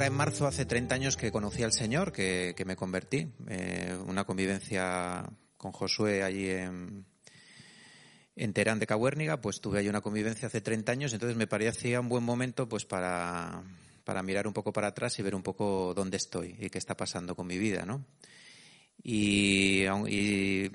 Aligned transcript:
ahora 0.00 0.06
en 0.06 0.16
marzo 0.16 0.46
hace 0.46 0.64
30 0.64 0.94
años 0.94 1.16
que 1.18 1.30
conocí 1.30 1.62
al 1.62 1.74
Señor, 1.74 2.10
que, 2.10 2.54
me 2.64 2.74
convertí. 2.74 3.28
Eh, 3.48 3.94
una 4.06 4.24
convivencia 4.24 5.28
con 5.58 5.72
Josué 5.72 6.22
allí 6.22 6.48
en, 6.48 7.04
en 8.34 8.52
Terán 8.54 8.78
de 8.78 8.86
Cahuérniga, 8.86 9.42
pues 9.42 9.60
tuve 9.60 9.78
ahí 9.80 9.90
una 9.90 10.00
convivencia 10.00 10.48
hace 10.48 10.62
30 10.62 10.90
años, 10.90 11.12
entonces 11.12 11.36
me 11.36 11.46
parecía 11.46 12.00
un 12.00 12.08
buen 12.08 12.24
momento 12.24 12.66
pues 12.66 12.86
para, 12.86 13.62
para 14.02 14.22
mirar 14.22 14.46
un 14.46 14.54
poco 14.54 14.72
para 14.72 14.86
atrás 14.86 15.18
y 15.18 15.22
ver 15.22 15.34
un 15.34 15.42
poco 15.42 15.92
dónde 15.92 16.16
estoy 16.16 16.56
y 16.58 16.70
qué 16.70 16.78
está 16.78 16.96
pasando 16.96 17.36
con 17.36 17.46
mi 17.46 17.58
vida, 17.58 17.84
¿no? 17.84 18.06
Y, 19.02 19.84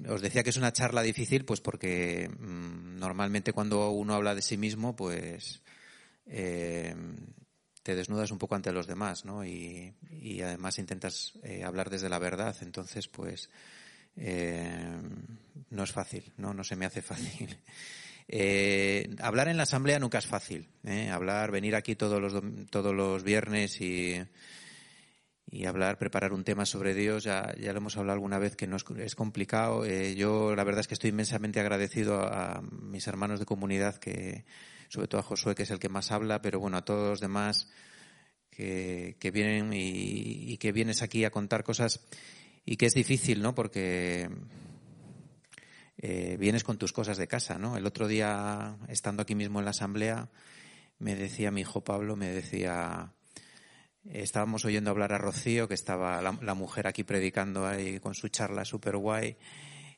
os 0.07 0.21
decía 0.21 0.43
que 0.43 0.51
es 0.51 0.57
una 0.57 0.71
charla 0.71 1.01
difícil, 1.01 1.45
pues 1.45 1.61
porque 1.61 2.29
mm, 2.29 2.99
normalmente 2.99 3.53
cuando 3.53 3.89
uno 3.89 4.13
habla 4.13 4.35
de 4.35 4.43
sí 4.43 4.55
mismo, 4.55 4.95
pues 4.95 5.63
eh, 6.27 6.93
te 7.85 7.95
desnudas 7.95 8.31
un 8.31 8.39
poco 8.39 8.55
ante 8.55 8.71
los 8.71 8.87
demás, 8.87 9.25
¿no? 9.25 9.45
Y, 9.45 9.93
además 10.43 10.79
intentas 10.79 11.33
eh, 11.43 11.63
hablar 11.63 11.91
desde 11.91 12.09
la 12.09 12.17
verdad, 12.17 12.55
entonces, 12.61 13.07
pues, 13.07 13.51
eh, 14.17 14.97
no 15.69 15.83
es 15.83 15.91
fácil, 15.91 16.33
¿no? 16.37 16.55
No 16.55 16.63
se 16.63 16.75
me 16.75 16.85
hace 16.87 17.01
fácil. 17.01 17.57
Eh, 18.27 19.15
hablar 19.19 19.49
en 19.49 19.57
la 19.57 19.63
asamblea 19.63 19.99
nunca 19.99 20.17
es 20.17 20.25
fácil, 20.25 20.67
Hablar, 21.11 21.51
venir 21.51 21.75
aquí 21.75 21.95
todos 21.95 22.19
los, 22.19 22.33
todos 22.71 22.91
los 22.91 23.23
viernes 23.23 23.79
y, 23.81 24.19
y 25.45 25.65
hablar, 25.65 25.99
preparar 25.99 26.33
un 26.33 26.43
tema 26.43 26.65
sobre 26.65 26.95
Dios, 26.95 27.23
ya, 27.23 27.53
ya 27.61 27.71
lo 27.71 27.77
hemos 27.77 27.97
hablado 27.97 28.15
alguna 28.15 28.39
vez 28.39 28.55
que 28.55 28.65
no 28.65 28.77
es, 28.77 28.85
es 28.97 29.13
complicado. 29.13 29.85
yo 29.85 30.55
la 30.55 30.63
verdad 30.63 30.79
es 30.79 30.87
que 30.87 30.95
estoy 30.95 31.11
inmensamente 31.11 31.59
agradecido 31.59 32.21
a 32.21 32.63
mis 32.63 33.05
hermanos 33.05 33.39
de 33.39 33.45
comunidad 33.45 33.97
que, 33.97 34.43
sobre 34.89 35.07
todo 35.07 35.19
a 35.19 35.23
Josué, 35.23 35.55
que 35.55 35.63
es 35.63 35.71
el 35.71 35.79
que 35.79 35.89
más 35.89 36.11
habla, 36.11 36.41
pero 36.41 36.59
bueno, 36.59 36.77
a 36.77 36.85
todos 36.85 37.09
los 37.09 37.19
demás 37.19 37.69
que, 38.55 39.31
vienen 39.33 39.71
y, 39.73 40.57
que 40.57 40.71
vienes 40.71 41.01
aquí 41.01 41.25
a 41.25 41.31
contar 41.31 41.63
cosas 41.63 41.99
y 42.65 42.77
que 42.77 42.85
es 42.85 42.93
difícil, 42.93 43.41
¿no? 43.41 43.53
Porque 43.53 44.29
eh, 45.97 46.37
vienes 46.39 46.63
con 46.63 46.77
tus 46.77 46.93
cosas 46.93 47.17
de 47.17 47.27
casa, 47.27 47.57
¿no? 47.57 47.77
El 47.77 47.85
otro 47.85 48.07
día, 48.07 48.77
estando 48.87 49.23
aquí 49.23 49.35
mismo 49.35 49.59
en 49.59 49.65
la 49.65 49.71
asamblea, 49.71 50.29
me 50.99 51.15
decía 51.15 51.51
mi 51.51 51.61
hijo 51.61 51.83
Pablo, 51.83 52.15
me 52.15 52.29
decía, 52.29 53.13
estábamos 54.05 54.63
oyendo 54.65 54.89
hablar 54.91 55.13
a 55.13 55.17
Rocío, 55.17 55.67
que 55.67 55.73
estaba 55.73 56.21
la, 56.21 56.53
mujer 56.53 56.87
aquí 56.87 57.03
predicando 57.03 57.67
ahí 57.67 57.99
con 57.99 58.15
su 58.15 58.29
charla 58.29 58.63
super 58.63 58.95
guay, 58.97 59.37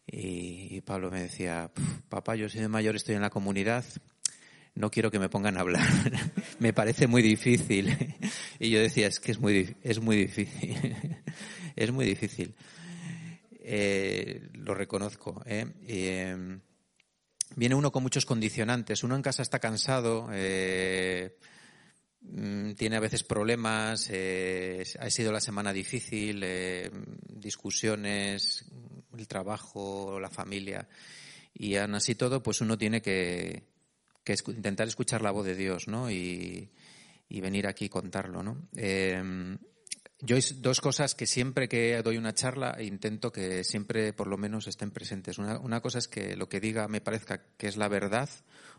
y, 0.07 0.75
y 0.75 0.81
Pablo 0.81 1.11
me 1.11 1.21
decía, 1.21 1.71
papá, 2.09 2.35
yo 2.35 2.49
soy 2.49 2.61
de 2.61 2.69
mayor, 2.69 2.95
estoy 2.95 3.15
en 3.15 3.21
la 3.21 3.29
comunidad, 3.29 3.85
no 4.77 4.91
quiero 4.91 5.09
que 5.09 5.19
me 5.19 5.27
pongan 5.27 5.57
a 5.57 5.61
hablar. 5.61 5.87
me 6.59 6.71
parece 6.71 7.07
muy 7.07 7.21
difícil. 7.21 8.15
y 8.59 8.69
yo 8.69 8.79
decía, 8.79 9.07
es 9.07 9.19
que 9.19 9.31
es 9.31 9.39
muy, 9.39 9.75
es 9.83 9.99
muy 9.99 10.17
difícil. 10.17 10.95
es 11.75 11.91
muy 11.91 12.05
difícil. 12.05 12.53
Eh, 13.59 14.49
lo 14.53 14.75
reconozco. 14.75 15.41
¿eh? 15.47 15.65
Em, 15.87 16.61
viene 17.55 17.75
uno 17.75 17.91
con 17.91 18.03
muchos 18.03 18.25
condicionantes. 18.25 19.03
Uno 19.03 19.15
en 19.15 19.23
casa 19.23 19.41
está 19.41 19.57
cansado, 19.57 20.29
eh, 20.31 21.37
mm, 22.21 22.73
tiene 22.73 22.97
a 22.97 23.01
veces 23.01 23.23
problemas, 23.23 24.11
ha 24.11 25.09
sido 25.09 25.31
la 25.31 25.41
semana 25.41 25.73
difícil, 25.73 26.45
discusiones, 27.27 28.63
el 29.17 29.27
trabajo, 29.27 30.19
la 30.19 30.29
familia. 30.29 30.87
Y 31.55 31.75
aún 31.77 31.95
así 31.95 32.13
todo, 32.13 32.43
pues 32.43 32.61
uno 32.61 32.77
tiene 32.77 33.01
que, 33.01 33.63
que 34.27 34.51
intentar 34.51 34.87
escuchar 34.87 35.21
la 35.21 35.31
voz 35.31 35.45
de 35.45 35.55
Dios, 35.55 35.87
¿no? 35.87 36.11
Y, 36.11 36.69
venir 37.29 37.67
aquí 37.67 37.85
y 37.85 37.89
contarlo, 37.89 38.43
¿no? 38.43 38.67
Em, 38.75 39.57
yo 40.19 40.35
hay 40.35 40.41
dos 40.55 40.81
cosas 40.81 41.13
que 41.13 41.27
siempre 41.27 41.67
que 41.69 42.01
doy 42.01 42.17
una 42.17 42.33
charla 42.33 42.81
intento 42.81 43.31
que 43.31 43.63
siempre 43.63 44.13
por 44.13 44.27
lo 44.27 44.37
menos 44.37 44.67
estén 44.67 44.89
presentes. 44.89 45.37
Una, 45.37 45.81
cosa 45.81 45.99
es 45.99 46.07
que 46.07 46.35
lo 46.35 46.49
que 46.49 46.59
diga 46.59 46.87
me 46.87 47.01
parezca 47.01 47.43
que 47.57 47.67
es 47.67 47.77
la 47.77 47.87
verdad 47.87 48.29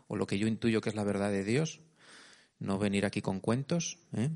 o 0.07 0.17
lo 0.17 0.27
que 0.27 0.37
yo 0.37 0.47
intuyo 0.47 0.81
que 0.81 0.89
es 0.89 0.95
la 0.95 1.05
verdad 1.05 1.31
de 1.31 1.45
Dios, 1.45 1.79
no 2.59 2.77
venir 2.77 3.05
aquí 3.05 3.21
con 3.21 3.39
cuentos. 3.39 3.99
¿eh? 4.13 4.31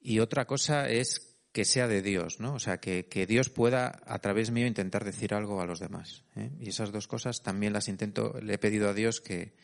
Y 0.00 0.20
otra 0.20 0.46
cosa 0.46 0.88
es 0.88 1.36
que 1.52 1.66
sea 1.66 1.88
de 1.88 2.00
Dios, 2.00 2.40
¿no? 2.40 2.54
O 2.54 2.58
sea, 2.58 2.78
que, 2.78 3.26
Dios 3.26 3.50
pueda 3.50 4.00
a 4.06 4.18
través 4.18 4.50
mío 4.50 4.66
intentar 4.66 5.04
decir 5.04 5.34
algo 5.34 5.60
a 5.60 5.66
los 5.66 5.80
demás. 5.80 6.22
¿eh? 6.36 6.52
Y 6.60 6.68
esas 6.70 6.92
dos 6.92 7.06
cosas 7.06 7.42
también 7.42 7.72
las 7.72 7.88
intento, 7.88 8.38
le 8.40 8.54
he 8.54 8.58
pedido 8.58 8.88
a 8.88 8.94
Dios 8.94 9.20
que, 9.20 9.54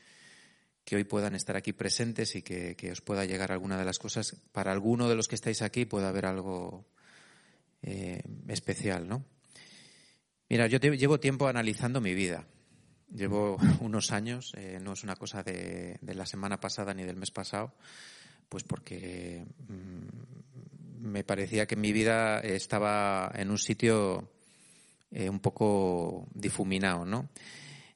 que 0.84 0.96
hoy 0.96 1.04
puedan 1.04 1.34
estar 1.34 1.56
aquí 1.56 1.72
presentes 1.72 2.34
y 2.34 2.42
que, 2.42 2.90
os 2.90 3.00
pueda 3.00 3.24
llegar 3.24 3.52
alguna 3.52 3.78
de 3.78 3.84
las 3.84 3.98
cosas. 3.98 4.36
Para 4.52 4.72
alguno 4.72 5.08
de 5.08 5.14
los 5.14 5.28
que 5.28 5.34
estáis 5.34 5.62
aquí 5.62 5.84
pueda 5.84 6.08
haber 6.08 6.26
algo 6.26 6.84
eh, 7.82 8.22
especial, 8.48 9.08
¿no? 9.08 9.24
Mira, 10.48 10.66
yo 10.66 10.78
llevo 10.78 11.18
tiempo 11.20 11.48
analizando 11.48 12.00
mi 12.00 12.14
vida. 12.14 12.46
Llevo 13.14 13.56
unos 13.80 14.12
años, 14.12 14.52
eh, 14.56 14.78
no 14.82 14.92
es 14.92 15.04
una 15.04 15.16
cosa 15.16 15.42
de, 15.42 15.98
la 16.02 16.26
semana 16.26 16.60
pasada 16.60 16.94
ni 16.94 17.04
del 17.04 17.16
mes 17.16 17.30
pasado, 17.30 17.74
pues 18.48 18.64
porque 18.64 19.44
mm, 19.68 21.08
me 21.08 21.24
parecía 21.24 21.66
que 21.66 21.76
mi 21.76 21.92
vida 21.92 22.40
estaba 22.40 23.30
en 23.34 23.50
un 23.50 23.58
sitio 23.58 24.30
eh, 25.10 25.28
un 25.28 25.40
poco 25.40 26.26
difuminado, 26.34 27.04
¿no? 27.04 27.28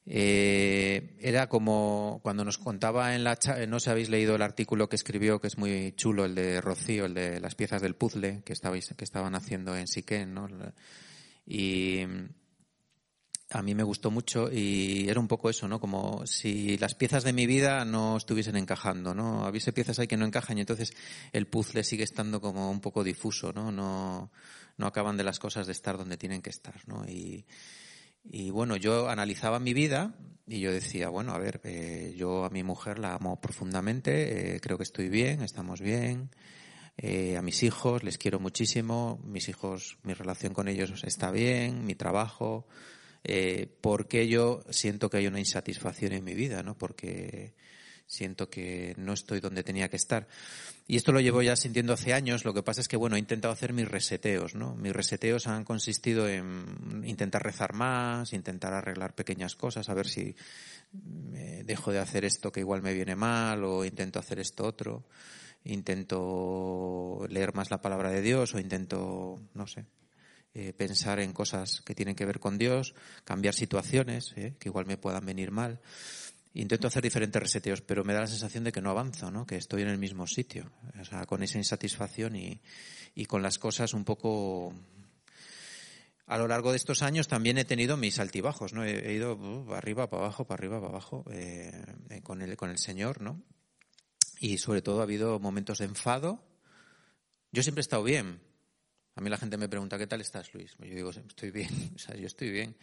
Eh, 0.09 1.17
era 1.19 1.49
como 1.49 2.21
cuando 2.23 2.45
nos 2.45 2.57
contaba 2.57 3.13
en 3.13 3.25
la 3.25 3.37
no 3.67 3.81
sé 3.81 3.89
habéis 3.89 4.07
leído 4.07 4.35
el 4.35 4.41
artículo 4.41 4.87
que 4.87 4.95
escribió 4.95 5.41
que 5.41 5.47
es 5.47 5.57
muy 5.57 5.91
chulo 5.97 6.23
el 6.23 6.33
de 6.33 6.61
Rocío 6.61 7.03
el 7.03 7.13
de 7.13 7.41
las 7.41 7.55
piezas 7.55 7.81
del 7.81 7.95
puzzle 7.95 8.41
que 8.45 8.53
estabais 8.53 8.93
que 8.95 9.03
estaban 9.03 9.35
haciendo 9.35 9.75
en 9.75 9.85
Siquén 9.85 10.33
¿no? 10.33 10.47
y 11.45 12.05
a 13.49 13.61
mí 13.61 13.75
me 13.75 13.83
gustó 13.83 14.09
mucho 14.09 14.49
y 14.49 15.09
era 15.09 15.19
un 15.19 15.27
poco 15.27 15.49
eso 15.49 15.67
no 15.67 15.81
como 15.81 16.25
si 16.25 16.77
las 16.77 16.95
piezas 16.95 17.25
de 17.25 17.33
mi 17.33 17.45
vida 17.45 17.83
no 17.83 18.15
estuviesen 18.15 18.55
encajando 18.55 19.13
no 19.13 19.45
habéis 19.45 19.69
piezas 19.73 19.99
ahí 19.99 20.07
que 20.07 20.15
no 20.15 20.25
encajan 20.25 20.57
y 20.57 20.61
entonces 20.61 20.93
el 21.33 21.47
puzzle 21.47 21.83
sigue 21.83 22.05
estando 22.05 22.39
como 22.39 22.71
un 22.71 22.79
poco 22.79 23.03
difuso 23.03 23.51
no 23.51 23.73
no 23.73 24.31
no 24.77 24.87
acaban 24.87 25.17
de 25.17 25.25
las 25.25 25.37
cosas 25.37 25.65
de 25.65 25.73
estar 25.73 25.97
donde 25.97 26.15
tienen 26.15 26.41
que 26.41 26.49
estar 26.49 26.75
no 26.87 27.03
y 27.05 27.45
y 28.23 28.49
bueno, 28.49 28.75
yo 28.75 29.09
analizaba 29.09 29.59
mi 29.59 29.73
vida 29.73 30.13
y 30.47 30.61
yo 30.61 30.71
decía, 30.71 31.09
bueno, 31.09 31.33
a 31.33 31.37
ver, 31.37 31.59
eh, 31.65 32.13
yo 32.17 32.45
a 32.45 32.49
mi 32.49 32.63
mujer 32.63 32.99
la 32.99 33.13
amo 33.13 33.39
profundamente, 33.41 34.55
eh, 34.55 34.59
creo 34.61 34.77
que 34.77 34.83
estoy 34.83 35.09
bien, 35.09 35.41
estamos 35.41 35.81
bien. 35.81 36.29
Eh, 36.97 37.37
a 37.37 37.41
mis 37.41 37.63
hijos 37.63 38.03
les 38.03 38.17
quiero 38.17 38.39
muchísimo, 38.39 39.19
mis 39.23 39.49
hijos, 39.49 39.97
mi 40.03 40.13
relación 40.13 40.53
con 40.53 40.67
ellos 40.67 41.03
está 41.03 41.31
bien, 41.31 41.85
mi 41.85 41.95
trabajo. 41.95 42.67
porque 43.81 44.27
yo 44.29 44.63
siento 44.69 45.09
que 45.09 45.17
hay 45.17 45.27
una 45.27 45.39
insatisfacción 45.39 46.13
en 46.13 46.23
mi 46.23 46.33
vida, 46.33 46.63
¿no? 46.63 46.77
Porque 46.77 47.55
siento 48.07 48.49
que 48.49 48.95
no 48.97 49.13
estoy 49.13 49.39
donde 49.39 49.63
tenía 49.63 49.89
que 49.89 49.97
estar. 49.97 50.27
Y 50.87 50.95
esto 50.95 51.11
lo 51.11 51.19
llevo 51.19 51.41
ya 51.41 51.55
sintiendo 51.55 51.93
hace 51.93 52.13
años. 52.13 52.45
Lo 52.45 52.53
que 52.53 52.63
pasa 52.63 52.81
es 52.81 52.87
que, 52.87 52.97
bueno, 52.97 53.17
he 53.17 53.19
intentado 53.19 53.53
hacer 53.53 53.73
mis 53.73 53.87
reseteos, 53.87 54.55
¿no? 54.55 54.75
Mis 54.75 54.93
reseteos 54.93 55.45
han 55.47 55.65
consistido 55.65 56.27
en 56.27 57.03
intentar 57.05 57.43
rezar 57.43 57.73
más, 57.73 58.33
intentar 58.33 58.73
arreglar 58.73 59.13
pequeñas 59.13 59.55
cosas, 59.55 59.89
a 59.89 59.93
ver 59.93 60.07
si 60.07 60.35
dejo 60.91 61.91
de 61.91 61.99
hacer 61.99 62.23
esto 62.23 62.51
que 62.51 62.61
igual 62.61 62.81
me 62.81 62.93
viene 62.93 63.15
mal 63.15 63.63
o 63.65 63.85
intento 63.85 64.19
hacer 64.19 64.39
esto 64.39 64.65
otro. 64.65 65.03
Intento 65.65 67.25
leer 67.29 67.53
más 67.53 67.69
la 67.69 67.81
palabra 67.81 68.09
de 68.09 68.21
Dios 68.21 68.55
o 68.55 68.59
intento, 68.59 69.41
no 69.53 69.67
sé, 69.67 69.85
eh, 70.53 70.73
pensar 70.73 71.19
en 71.19 71.33
cosas 71.33 71.81
que 71.81 71.93
tienen 71.93 72.15
que 72.15 72.25
ver 72.25 72.39
con 72.39 72.57
Dios, 72.57 72.95
cambiar 73.25 73.53
situaciones 73.53 74.33
eh, 74.37 74.55
que 74.57 74.69
igual 74.69 74.85
me 74.85 74.97
puedan 74.97 75.25
venir 75.25 75.51
mal. 75.51 75.81
Intento 76.59 76.87
hacer 76.87 77.03
diferentes 77.03 77.39
reseteos, 77.39 77.81
pero 77.81 78.03
me 78.03 78.13
da 78.13 78.21
la 78.21 78.27
sensación 78.27 78.63
de 78.63 78.71
que 78.71 78.81
no 78.81 78.89
avanzo, 78.89 79.29
¿no? 79.29 79.45
Que 79.45 79.57
estoy 79.57 79.83
en 79.83 79.89
el 79.89 79.99
mismo 79.99 80.25
sitio. 80.25 80.71
O 80.99 81.05
sea, 81.05 81.27
con 81.27 81.43
esa 81.43 81.59
insatisfacción 81.59 82.35
y, 82.35 82.59
y 83.13 83.25
con 83.25 83.43
las 83.43 83.59
cosas 83.59 83.93
un 83.93 84.03
poco 84.03 84.73
a 86.25 86.37
lo 86.39 86.47
largo 86.47 86.71
de 86.71 86.77
estos 86.77 87.03
años 87.03 87.27
también 87.27 87.59
he 87.59 87.63
tenido 87.63 87.95
mis 87.95 88.17
altibajos, 88.17 88.73
¿no? 88.73 88.83
He, 88.83 89.13
ido 89.13 89.35
uh, 89.35 89.73
arriba, 89.75 90.09
para 90.09 90.23
abajo, 90.23 90.45
para 90.45 90.59
arriba, 90.59 90.79
para 90.79 90.93
abajo, 90.93 91.23
eh, 91.31 91.71
con, 92.23 92.41
el, 92.41 92.57
con 92.57 92.71
el 92.71 92.79
Señor, 92.79 93.21
¿no? 93.21 93.39
Y 94.39 94.57
sobre 94.57 94.81
todo 94.81 95.01
ha 95.01 95.03
habido 95.03 95.39
momentos 95.39 95.77
de 95.77 95.85
enfado. 95.85 96.43
Yo 97.51 97.61
siempre 97.61 97.81
he 97.81 97.85
estado 97.85 98.03
bien. 98.03 98.41
A 99.15 99.21
mí 99.21 99.29
la 99.29 99.37
gente 99.37 99.57
me 99.57 99.69
pregunta, 99.69 99.99
¿qué 99.99 100.07
tal 100.07 100.21
estás, 100.21 100.51
Luis? 100.55 100.75
Yo 100.79 100.95
digo, 100.95 101.11
estoy 101.11 101.51
bien, 101.51 101.69
o 101.95 101.99
sea, 101.99 102.15
yo 102.15 102.25
estoy 102.25 102.49
bien. 102.49 102.75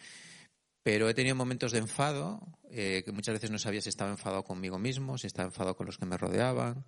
Pero 0.84 1.08
he 1.08 1.14
tenido 1.14 1.34
momentos 1.34 1.72
de 1.72 1.78
enfado, 1.78 2.46
eh, 2.70 3.02
que 3.06 3.10
muchas 3.10 3.32
veces 3.32 3.50
no 3.50 3.58
sabía 3.58 3.80
si 3.80 3.88
estaba 3.88 4.10
enfadado 4.10 4.44
conmigo 4.44 4.78
mismo, 4.78 5.16
si 5.16 5.26
estaba 5.26 5.48
enfadado 5.48 5.76
con 5.76 5.86
los 5.86 5.96
que 5.96 6.04
me 6.04 6.18
rodeaban, 6.18 6.84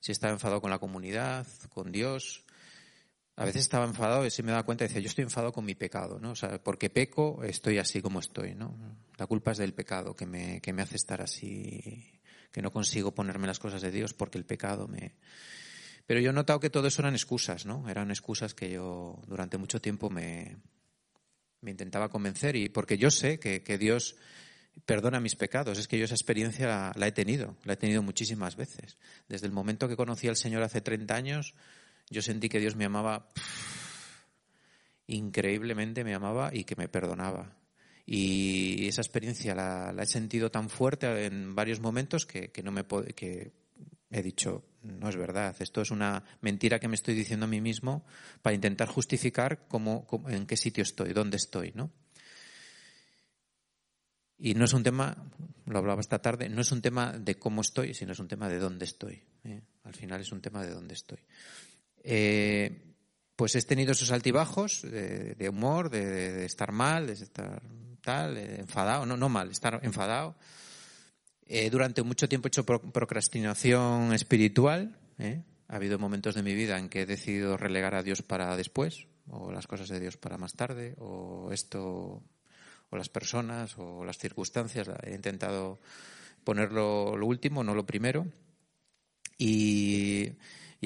si 0.00 0.10
estaba 0.10 0.32
enfadado 0.32 0.60
con 0.60 0.68
la 0.68 0.80
comunidad, 0.80 1.46
con 1.72 1.92
Dios. 1.92 2.44
A 3.36 3.44
veces 3.44 3.62
estaba 3.62 3.84
enfadado 3.84 4.26
y 4.26 4.32
se 4.32 4.42
me 4.42 4.50
da 4.50 4.64
cuenta 4.64 4.82
y 4.82 4.88
decía, 4.88 5.00
yo 5.00 5.08
estoy 5.08 5.22
enfadado 5.22 5.52
con 5.52 5.64
mi 5.64 5.76
pecado, 5.76 6.18
¿no? 6.18 6.32
Porque 6.64 6.90
peco, 6.90 7.44
estoy 7.44 7.78
así 7.78 8.02
como 8.02 8.18
estoy, 8.18 8.56
¿no? 8.56 8.74
La 9.16 9.28
culpa 9.28 9.52
es 9.52 9.58
del 9.58 9.74
pecado 9.74 10.16
que 10.16 10.26
me, 10.26 10.60
que 10.60 10.72
me 10.72 10.82
hace 10.82 10.96
estar 10.96 11.22
así, 11.22 12.20
que 12.50 12.62
no 12.62 12.72
consigo 12.72 13.14
ponerme 13.14 13.46
las 13.46 13.60
cosas 13.60 13.80
de 13.80 13.92
Dios 13.92 14.12
porque 14.12 14.38
el 14.38 14.44
pecado 14.44 14.88
me... 14.88 15.14
Pero 16.06 16.18
yo 16.18 16.30
he 16.30 16.32
notado 16.32 16.58
que 16.58 16.70
todo 16.70 16.88
eso 16.88 17.02
eran 17.02 17.14
excusas, 17.14 17.64
¿no? 17.64 17.88
Eran 17.88 18.10
excusas 18.10 18.54
que 18.54 18.70
yo 18.70 19.22
durante 19.28 19.56
mucho 19.56 19.80
tiempo 19.80 20.08
me, 20.10 20.56
me 21.66 21.72
intentaba 21.72 22.08
convencer 22.08 22.54
y 22.54 22.68
porque 22.68 22.96
yo 22.96 23.10
sé 23.10 23.40
que, 23.40 23.78
Dios 23.78 24.16
perdona 24.84 25.18
mis 25.18 25.34
pecados. 25.34 25.78
Es 25.78 25.88
que 25.88 25.98
yo 25.98 26.04
esa 26.04 26.14
experiencia 26.14 26.92
la, 26.94 27.06
he 27.06 27.12
tenido, 27.12 27.56
la 27.64 27.72
he 27.72 27.76
tenido 27.76 28.02
muchísimas 28.02 28.54
veces. 28.54 28.96
Desde 29.28 29.46
el 29.46 29.52
momento 29.52 29.88
que 29.88 29.96
conocí 29.96 30.28
al 30.28 30.36
Señor 30.36 30.62
hace 30.62 30.80
30 30.80 31.14
años, 31.14 31.54
yo 32.08 32.22
sentí 32.22 32.48
que 32.48 32.60
Dios 32.60 32.76
me 32.76 32.84
amaba 32.84 33.28
increíblemente, 35.08 36.04
me 36.04 36.14
amaba 36.14 36.50
y 36.52 36.62
que 36.62 36.76
me 36.76 36.88
perdonaba. 36.88 37.56
Y 38.06 38.86
esa 38.86 39.00
experiencia 39.02 39.56
la, 39.56 39.92
he 40.00 40.06
sentido 40.06 40.52
tan 40.52 40.70
fuerte 40.70 41.26
en 41.26 41.56
varios 41.56 41.80
momentos 41.80 42.26
que, 42.26 42.52
no 42.62 42.70
me 42.70 42.84
que 43.12 43.50
he 44.12 44.22
dicho, 44.22 44.64
no 44.86 45.08
es 45.08 45.16
verdad, 45.16 45.54
esto 45.60 45.80
es 45.80 45.90
una 45.90 46.22
mentira 46.40 46.78
que 46.78 46.88
me 46.88 46.94
estoy 46.94 47.14
diciendo 47.14 47.44
a 47.44 47.48
mí 47.48 47.60
mismo 47.60 48.04
para 48.42 48.54
intentar 48.54 48.88
justificar 48.88 49.66
cómo, 49.68 50.06
en 50.28 50.46
qué 50.46 50.56
sitio 50.56 50.82
estoy, 50.82 51.12
dónde 51.12 51.36
estoy, 51.36 51.72
¿no? 51.74 51.90
Y 54.38 54.54
no 54.54 54.66
es 54.66 54.72
un 54.74 54.82
tema, 54.82 55.16
lo 55.64 55.78
hablaba 55.78 56.00
esta 56.00 56.20
tarde, 56.20 56.48
no 56.48 56.60
es 56.60 56.70
un 56.70 56.82
tema 56.82 57.12
de 57.12 57.36
cómo 57.36 57.62
estoy, 57.62 57.94
sino 57.94 58.12
es 58.12 58.18
un 58.18 58.28
tema 58.28 58.48
de 58.48 58.58
dónde 58.58 58.84
estoy. 58.84 59.22
¿eh? 59.44 59.62
Al 59.84 59.94
final 59.94 60.20
es 60.20 60.30
un 60.30 60.42
tema 60.42 60.62
de 60.62 60.74
dónde 60.74 60.94
estoy. 60.94 61.18
Eh, 62.04 62.94
pues 63.34 63.54
he 63.54 63.62
tenido 63.62 63.92
esos 63.92 64.10
altibajos 64.12 64.82
de, 64.82 65.48
humor, 65.48 65.90
de, 65.90 66.44
estar 66.44 66.72
mal, 66.72 67.06
de 67.06 67.14
estar 67.14 67.62
tal, 68.02 68.36
enfadado, 68.36 69.04
no, 69.06 69.16
no 69.16 69.28
mal, 69.28 69.50
estar 69.50 69.80
enfadado, 69.82 70.36
eh, 71.48 71.70
durante 71.70 72.02
mucho 72.02 72.28
tiempo 72.28 72.48
he 72.48 72.50
hecho 72.50 72.66
procrastinación 72.66 74.12
espiritual. 74.12 74.98
¿eh? 75.18 75.42
Ha 75.68 75.76
habido 75.76 75.98
momentos 75.98 76.34
de 76.34 76.42
mi 76.42 76.54
vida 76.54 76.78
en 76.78 76.88
que 76.88 77.02
he 77.02 77.06
decidido 77.06 77.56
relegar 77.56 77.94
a 77.94 78.02
Dios 78.02 78.22
para 78.22 78.56
después, 78.56 79.06
o 79.30 79.52
las 79.52 79.66
cosas 79.66 79.88
de 79.88 80.00
Dios 80.00 80.16
para 80.16 80.38
más 80.38 80.54
tarde, 80.54 80.94
o 80.98 81.50
esto, 81.52 82.22
o 82.90 82.96
las 82.96 83.08
personas, 83.08 83.78
o 83.78 84.04
las 84.04 84.18
circunstancias. 84.18 84.88
He 85.04 85.14
intentado 85.14 85.78
ponerlo 86.42 87.16
lo 87.16 87.26
último, 87.26 87.62
no 87.62 87.74
lo 87.74 87.86
primero. 87.86 88.26
Y, 89.38 90.32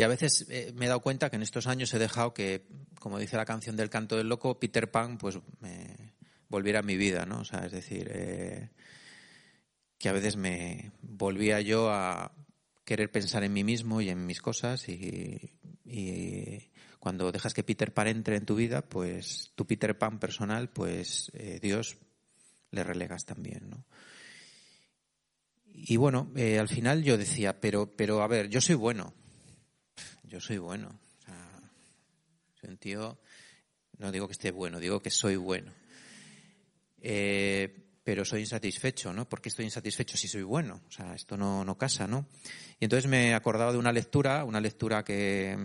a 0.03 0.09
veces 0.09 0.47
eh, 0.49 0.73
me 0.77 0.87
he 0.87 0.89
dado 0.89 1.01
cuenta 1.01 1.29
que 1.29 1.37
en 1.37 1.43
estos 1.43 1.67
años 1.67 1.93
he 1.93 1.99
dejado 1.99 2.33
que, 2.33 2.67
como 2.99 3.19
dice 3.19 3.37
la 3.37 3.45
canción 3.45 3.77
del 3.77 3.91
canto 3.91 4.17
del 4.17 4.29
loco, 4.29 4.59
Peter 4.59 4.91
Pan, 4.91 5.19
pues 5.19 5.39
me 5.61 6.15
volviera 6.49 6.81
a 6.81 6.83
mi 6.83 6.97
vida, 6.97 7.27
¿no? 7.27 7.41
O 7.41 7.45
sea, 7.45 7.67
es 7.67 7.73
decir, 7.73 8.11
que 10.01 10.09
a 10.09 10.13
veces 10.13 10.37
me 10.37 10.93
volvía 11.03 11.61
yo 11.61 11.91
a 11.91 12.33
querer 12.87 13.13
pensar 13.13 13.45
en 13.45 13.53
mí 13.53 13.65
mismo 13.65 14.01
y 14.01 14.09
en 14.09 14.25
mis 14.25 14.41
cosas 14.41 14.89
y, 14.89 15.53
cuando 16.99 17.33
dejas 17.33 17.55
que 17.55 17.63
Peter 17.63 17.93
Pan 17.93 18.09
entre 18.09 18.37
en 18.37 18.47
tu 18.47 18.55
vida, 18.55 18.83
pues 18.83 19.53
tu 19.55 19.67
Peter 19.67 19.97
Pan 19.97 20.19
personal, 20.19 20.71
pues 20.71 21.31
eh, 21.35 21.59
Dios 21.63 21.99
le 22.71 22.85
relegas 22.85 23.25
también, 23.25 23.71
¿no? 23.71 23.87
Y 25.67 25.97
bueno, 25.97 26.31
eh, 26.35 26.59
al 26.59 26.69
final 26.69 27.03
yo 27.03 27.17
decía, 27.17 27.61
pero, 27.61 27.95
pero 27.95 28.23
a 28.23 28.27
ver, 28.27 28.49
yo 28.49 28.61
soy 28.61 28.75
bueno, 28.77 29.15
yo 30.25 30.41
soy 30.41 30.59
bueno, 30.59 30.99
o 31.19 31.23
sea, 31.23 31.73
soy 32.61 32.71
un 32.71 32.77
tío, 32.79 33.19
no 33.99 34.13
digo 34.13 34.27
que 34.29 34.33
esté 34.33 34.51
bueno, 34.51 34.79
digo 34.79 35.01
que 35.01 35.11
soy 35.11 35.37
bueno. 35.37 35.73
Eh, 37.01 37.90
pero 38.11 38.25
soy 38.25 38.41
insatisfecho, 38.41 39.13
¿no? 39.13 39.29
¿Por 39.29 39.41
qué 39.41 39.51
estoy 39.51 39.67
insatisfecho 39.67 40.17
si 40.17 40.27
soy 40.27 40.43
bueno? 40.43 40.81
O 40.89 40.91
sea, 40.91 41.15
esto 41.15 41.37
no, 41.37 41.65
no 41.65 41.79
casa, 41.79 42.09
¿no? 42.09 42.27
Y 42.81 42.87
entonces 42.87 43.09
me 43.09 43.29
he 43.29 43.35
acordado 43.35 43.71
de 43.71 43.79
una 43.79 43.93
lectura, 43.93 44.43
una 44.45 44.61
lectura 44.61 45.05
que, 45.05 45.57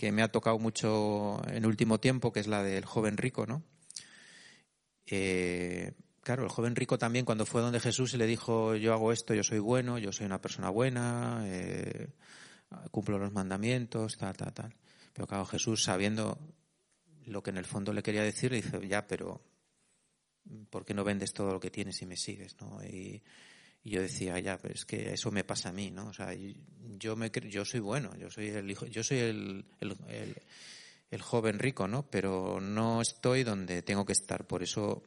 me 0.00 0.22
ha 0.22 0.28
tocado 0.28 0.60
mucho 0.60 1.42
en 1.48 1.66
último 1.66 1.98
tiempo, 1.98 2.32
que 2.32 2.38
es 2.38 2.46
la 2.46 2.62
del 2.62 2.84
joven 2.84 3.16
rico, 3.16 3.44
¿no? 3.44 3.64
Eh, 5.04 5.94
claro, 6.22 6.44
el 6.44 6.48
joven 6.50 6.76
rico 6.76 6.96
también 6.96 7.24
cuando 7.24 7.44
fue 7.44 7.60
donde 7.60 7.80
Jesús 7.80 8.14
y 8.14 8.18
le 8.18 8.28
dijo, 8.28 8.76
yo 8.76 8.92
hago 8.92 9.10
esto, 9.10 9.34
yo 9.34 9.42
soy 9.42 9.58
bueno, 9.58 9.98
yo 9.98 10.12
soy 10.12 10.26
una 10.26 10.40
persona 10.40 10.70
buena, 10.70 11.42
eh, 11.46 12.10
cumplo 12.92 13.18
los 13.18 13.32
mandamientos, 13.32 14.16
tal, 14.16 14.36
tal, 14.36 14.52
tal. 14.52 14.74
Pero 15.12 15.26
claro, 15.26 15.44
Jesús 15.44 15.82
sabiendo 15.82 16.38
lo 17.26 17.42
que 17.42 17.50
en 17.50 17.56
el 17.56 17.64
fondo 17.64 17.92
le 17.92 18.04
quería 18.04 18.22
decir, 18.22 18.52
le 18.52 18.62
dice, 18.62 18.86
ya, 18.86 19.08
pero 19.08 19.40
¿por 20.70 20.84
qué 20.84 20.94
no 20.94 21.04
vendes 21.04 21.32
todo 21.32 21.52
lo 21.52 21.60
que 21.60 21.70
tienes 21.70 22.00
y 22.02 22.06
me 22.06 22.16
sigues? 22.16 22.56
¿no? 22.60 22.82
Y, 22.84 23.22
yo 23.82 24.02
decía, 24.02 24.38
ya, 24.38 24.58
pues 24.58 24.80
es 24.80 24.84
que 24.84 25.14
eso 25.14 25.30
me 25.30 25.42
pasa 25.42 25.70
a 25.70 25.72
mí, 25.72 25.90
¿no? 25.90 26.08
O 26.08 26.12
sea, 26.12 26.34
yo, 26.98 27.16
me, 27.16 27.30
yo 27.30 27.64
soy 27.64 27.80
bueno, 27.80 28.14
yo 28.16 28.30
soy 28.30 28.48
el 28.48 28.70
hijo, 28.70 28.84
yo 28.84 29.02
soy 29.02 29.18
el, 29.18 29.64
el, 31.10 31.22
joven 31.22 31.58
rico, 31.58 31.88
¿no? 31.88 32.02
Pero 32.10 32.60
no 32.60 33.00
estoy 33.00 33.42
donde 33.42 33.80
tengo 33.80 34.04
que 34.04 34.12
estar, 34.12 34.46
por 34.46 34.62
eso 34.62 35.02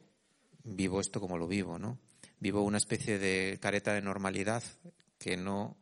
vivo 0.64 1.00
esto 1.00 1.20
como 1.20 1.38
lo 1.38 1.46
vivo, 1.46 1.78
¿no? 1.78 2.00
Vivo 2.40 2.62
una 2.62 2.78
especie 2.78 3.20
de 3.20 3.58
careta 3.60 3.94
de 3.94 4.02
normalidad 4.02 4.64
que 5.18 5.36
no 5.36 5.76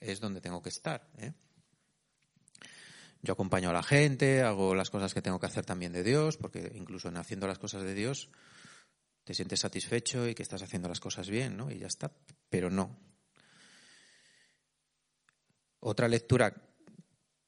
es 0.00 0.18
donde 0.18 0.40
tengo 0.40 0.62
que 0.62 0.70
estar, 0.70 1.06
¿eh? 1.18 1.34
Yo 3.20 3.32
acompaño 3.32 3.70
a 3.70 3.72
la 3.72 3.82
gente, 3.82 4.42
hago 4.42 4.74
las 4.74 4.90
cosas 4.90 5.12
que 5.12 5.22
tengo 5.22 5.40
que 5.40 5.46
hacer 5.46 5.64
también 5.66 5.92
de 5.92 6.04
Dios, 6.04 6.36
porque 6.36 6.72
incluso 6.74 7.08
en 7.08 7.16
haciendo 7.16 7.46
las 7.48 7.58
cosas 7.58 7.82
de 7.82 7.94
Dios 7.94 8.30
te 9.28 9.34
sientes 9.34 9.60
satisfecho 9.60 10.26
y 10.26 10.34
que 10.34 10.42
estás 10.42 10.62
haciendo 10.62 10.88
las 10.88 11.00
cosas 11.00 11.28
bien, 11.28 11.54
¿no? 11.54 11.70
Y 11.70 11.78
ya 11.78 11.86
está, 11.86 12.10
pero 12.48 12.70
no. 12.70 12.98
Otra 15.80 16.08
lectura 16.08 16.54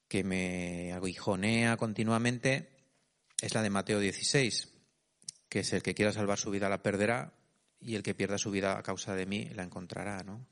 que 0.06 0.22
me 0.22 0.92
aguijonea 0.92 1.78
continuamente 1.78 2.68
es 3.40 3.54
la 3.54 3.62
de 3.62 3.70
Mateo 3.70 3.98
16, 3.98 4.68
que 5.48 5.60
es 5.60 5.72
el 5.72 5.82
que 5.82 5.94
quiera 5.94 6.12
salvar 6.12 6.38
su 6.38 6.50
vida 6.50 6.68
la 6.68 6.82
perderá 6.82 7.32
y 7.80 7.94
el 7.94 8.02
que 8.02 8.14
pierda 8.14 8.36
su 8.36 8.50
vida 8.50 8.76
a 8.76 8.82
causa 8.82 9.14
de 9.14 9.24
mí 9.24 9.48
la 9.54 9.62
encontrará, 9.62 10.22
¿no? 10.22 10.46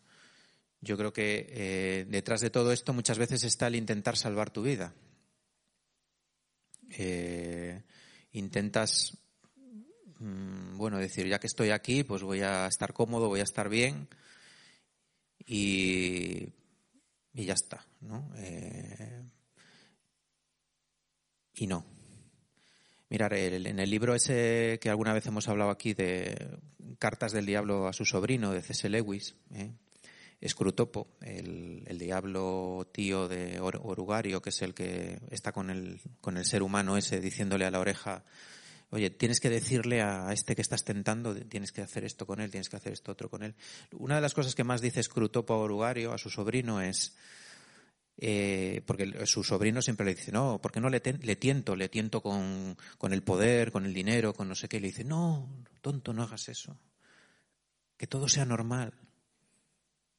Yo 0.80 0.96
creo 0.96 1.12
que 1.12 1.46
eh, 1.50 2.06
detrás 2.08 2.40
de 2.40 2.48
todo 2.48 2.72
esto 2.72 2.94
muchas 2.94 3.18
veces 3.18 3.44
está 3.44 3.66
el 3.66 3.76
intentar 3.76 4.16
salvar 4.16 4.48
tu 4.48 4.62
vida. 4.62 4.94
Eh, 6.88 7.82
intentas 8.32 9.27
bueno, 10.20 10.98
decir, 10.98 11.26
ya 11.26 11.38
que 11.38 11.46
estoy 11.46 11.70
aquí, 11.70 12.04
pues 12.04 12.22
voy 12.22 12.40
a 12.40 12.66
estar 12.66 12.92
cómodo, 12.92 13.28
voy 13.28 13.40
a 13.40 13.44
estar 13.44 13.68
bien 13.68 14.08
y, 15.46 16.52
y 17.34 17.44
ya 17.44 17.54
está, 17.54 17.86
¿no? 18.00 18.30
Eh, 18.36 19.22
y 21.54 21.66
no. 21.66 21.84
Mirar, 23.10 23.32
en 23.32 23.78
el 23.78 23.90
libro 23.90 24.14
ese 24.14 24.78
que 24.82 24.90
alguna 24.90 25.14
vez 25.14 25.26
hemos 25.26 25.48
hablado 25.48 25.70
aquí 25.70 25.94
de 25.94 26.58
Cartas 26.98 27.32
del 27.32 27.46
Diablo 27.46 27.86
a 27.86 27.92
su 27.92 28.04
sobrino, 28.04 28.52
de 28.52 28.60
C.S. 28.60 28.88
Lewis, 28.88 29.36
¿eh? 29.54 29.72
El, 30.40 31.82
el, 31.86 31.98
diablo 31.98 32.88
tío 32.92 33.26
de 33.26 33.58
Orugario, 33.60 34.40
que 34.40 34.50
es 34.50 34.62
el 34.62 34.72
que 34.72 35.18
está 35.30 35.50
con 35.50 35.68
el, 35.70 36.00
con 36.20 36.36
el 36.36 36.44
ser 36.44 36.62
humano 36.62 36.96
ese 36.96 37.20
diciéndole 37.20 37.64
a 37.64 37.72
la 37.72 37.80
oreja, 37.80 38.24
oye, 38.90 39.10
tienes 39.10 39.40
que 39.40 39.50
decirle 39.50 40.02
a 40.02 40.32
este 40.32 40.54
que 40.54 40.62
estás 40.62 40.84
tentando, 40.84 41.34
tienes 41.34 41.72
que 41.72 41.82
hacer 41.82 42.04
esto 42.04 42.26
con 42.26 42.40
él, 42.40 42.50
tienes 42.50 42.68
que 42.68 42.76
hacer 42.76 42.92
esto 42.92 43.12
otro 43.12 43.28
con 43.28 43.42
él. 43.42 43.54
Una 43.92 44.16
de 44.16 44.20
las 44.20 44.34
cosas 44.34 44.54
que 44.54 44.64
más 44.64 44.80
dice 44.80 45.02
Scrutopo 45.02 45.56
Orugario 45.58 46.12
a 46.12 46.18
su 46.18 46.30
sobrino 46.30 46.80
es, 46.80 47.16
eh, 48.16 48.82
porque 48.86 49.26
su 49.26 49.44
sobrino 49.44 49.82
siempre 49.82 50.06
le 50.06 50.14
dice, 50.14 50.32
no, 50.32 50.60
porque 50.60 50.80
no 50.80 50.88
le, 50.88 51.00
le 51.00 51.36
tiento, 51.36 51.76
le 51.76 51.88
tiento 51.88 52.22
con, 52.22 52.76
con, 52.96 53.12
el 53.12 53.22
poder, 53.22 53.72
con 53.72 53.84
el 53.84 53.94
dinero, 53.94 54.34
con 54.34 54.48
no 54.48 54.54
sé 54.54 54.68
qué. 54.68 54.78
Y 54.78 54.80
le 54.80 54.88
dice, 54.88 55.04
no, 55.04 55.48
tonto, 55.82 56.12
no 56.12 56.22
hagas 56.22 56.48
eso. 56.48 56.78
Que 57.96 58.06
todo 58.06 58.28
sea 58.28 58.44
normal. 58.44 58.94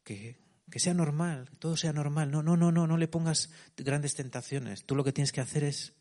Que, 0.03 0.37
que 0.69 0.79
sea 0.79 0.93
normal, 0.93 1.49
que 1.49 1.55
todo 1.57 1.75
sea 1.75 1.91
normal. 1.91 2.29
No, 2.31 2.43
no, 2.43 2.55
no, 2.55 2.71
no, 2.71 2.87
no 2.87 2.97
le 2.97 3.07
pongas 3.07 3.49
grandes 3.75 4.15
tentaciones. 4.15 4.85
Tú 4.85 4.95
lo 4.95 5.03
que 5.03 5.13
tienes 5.13 5.31
que 5.31 5.41
hacer 5.41 5.63
es 5.63 5.93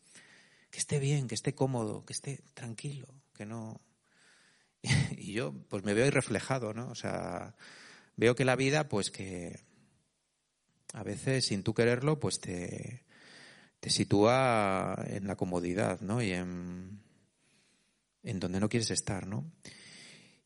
que 0.69 0.79
esté 0.79 0.99
bien, 0.99 1.27
que 1.27 1.35
esté 1.35 1.53
cómodo, 1.55 2.05
que 2.05 2.13
esté 2.13 2.41
tranquilo, 2.53 3.07
que 3.33 3.45
no. 3.45 3.81
Y 5.17 5.33
yo, 5.33 5.53
pues 5.69 5.83
me 5.83 5.93
veo 5.93 6.05
ahí 6.05 6.11
reflejado, 6.11 6.73
¿no? 6.73 6.89
O 6.89 6.95
sea, 6.95 7.55
veo 8.15 8.35
que 8.35 8.45
la 8.45 8.55
vida, 8.55 8.87
pues 8.87 9.11
que 9.11 9.59
a 10.93 11.03
veces 11.03 11.45
sin 11.45 11.63
tú 11.63 11.73
quererlo, 11.73 12.19
pues 12.19 12.39
te, 12.39 13.05
te 13.79 13.89
sitúa 13.89 14.95
en 15.07 15.27
la 15.27 15.35
comodidad, 15.35 16.01
¿no? 16.01 16.21
Y 16.21 16.31
en, 16.31 16.99
en 18.23 18.39
donde 18.39 18.59
no 18.59 18.69
quieres 18.69 18.91
estar, 18.91 19.27
¿no? 19.27 19.51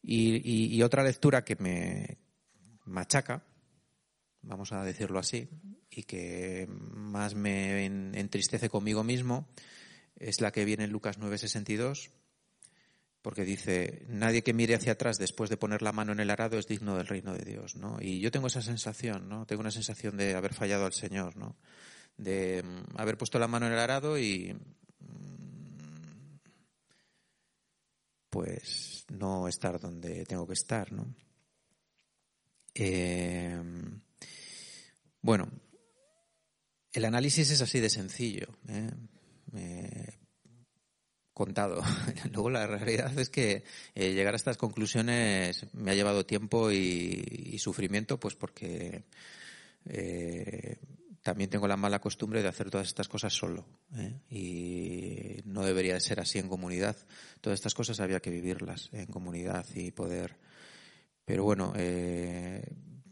Y, 0.05 0.81
otra 0.83 1.03
lectura 1.03 1.45
que 1.45 1.55
me 1.55 2.17
machaca, 2.83 3.45
vamos 4.41 4.73
a 4.73 4.83
decirlo 4.83 5.17
así, 5.17 5.47
y 5.89 6.03
que 6.03 6.67
más 6.69 7.35
me 7.35 7.85
entristece 7.85 8.67
conmigo 8.67 9.05
mismo, 9.05 9.47
es 10.23 10.41
la 10.41 10.51
que 10.51 10.65
viene 10.65 10.85
en 10.85 10.91
Lucas 10.91 11.19
9:62, 11.19 12.09
porque 13.21 13.45
dice, 13.45 14.05
nadie 14.09 14.43
que 14.43 14.53
mire 14.53 14.75
hacia 14.75 14.93
atrás 14.93 15.17
después 15.17 15.49
de 15.49 15.57
poner 15.57 15.81
la 15.81 15.91
mano 15.91 16.11
en 16.11 16.19
el 16.19 16.29
arado 16.29 16.57
es 16.59 16.67
digno 16.67 16.97
del 16.97 17.07
reino 17.07 17.33
de 17.33 17.45
Dios, 17.45 17.75
¿no? 17.75 17.97
Y 18.01 18.19
yo 18.19 18.31
tengo 18.31 18.47
esa 18.47 18.61
sensación, 18.61 19.29
¿no? 19.29 19.45
Tengo 19.45 19.61
una 19.61 19.71
sensación 19.71 20.17
de 20.17 20.35
haber 20.35 20.53
fallado 20.53 20.85
al 20.85 20.93
Señor, 20.93 21.37
¿no? 21.37 21.55
De 22.17 22.63
mm, 22.63 22.97
haber 22.99 23.17
puesto 23.17 23.39
la 23.39 23.47
mano 23.47 23.67
en 23.67 23.73
el 23.73 23.79
arado 23.79 24.17
y 24.17 24.53
mm, 24.99 26.39
pues 28.29 29.05
no 29.09 29.47
estar 29.47 29.79
donde 29.79 30.25
tengo 30.25 30.45
que 30.47 30.53
estar, 30.53 30.91
¿no? 30.91 31.15
Eh, 32.75 33.61
bueno, 35.21 35.47
el 36.91 37.05
análisis 37.05 37.49
es 37.49 37.61
así 37.61 37.79
de 37.79 37.89
sencillo. 37.89 38.47
¿eh? 38.67 38.89
Contado. 41.33 41.81
Luego 42.31 42.49
la 42.49 42.67
realidad 42.67 43.17
es 43.17 43.29
que 43.29 43.63
eh, 43.95 44.13
llegar 44.13 44.33
a 44.33 44.37
estas 44.37 44.57
conclusiones 44.57 45.65
me 45.73 45.91
ha 45.91 45.95
llevado 45.95 46.25
tiempo 46.25 46.71
y, 46.71 47.57
sufrimiento, 47.57 48.19
pues 48.19 48.35
porque 48.35 49.03
eh, 49.85 50.77
también 51.21 51.49
tengo 51.49 51.67
la 51.67 51.77
mala 51.77 51.99
costumbre 51.99 52.41
de 52.41 52.49
hacer 52.49 52.69
todas 52.69 52.87
estas 52.87 53.07
cosas 53.07 53.33
solo. 53.33 53.65
¿eh? 53.95 54.19
Y 54.29 55.41
no 55.45 55.63
debería 55.63 55.99
ser 55.99 56.19
así 56.19 56.39
en 56.39 56.49
comunidad. 56.49 56.97
Todas 57.41 57.57
estas 57.57 57.73
cosas 57.73 57.99
había 57.99 58.19
que 58.19 58.31
vivirlas 58.31 58.89
en 58.91 59.07
comunidad 59.07 59.65
y 59.75 59.91
poder. 59.91 60.37
Pero 61.25 61.45
bueno, 61.45 61.71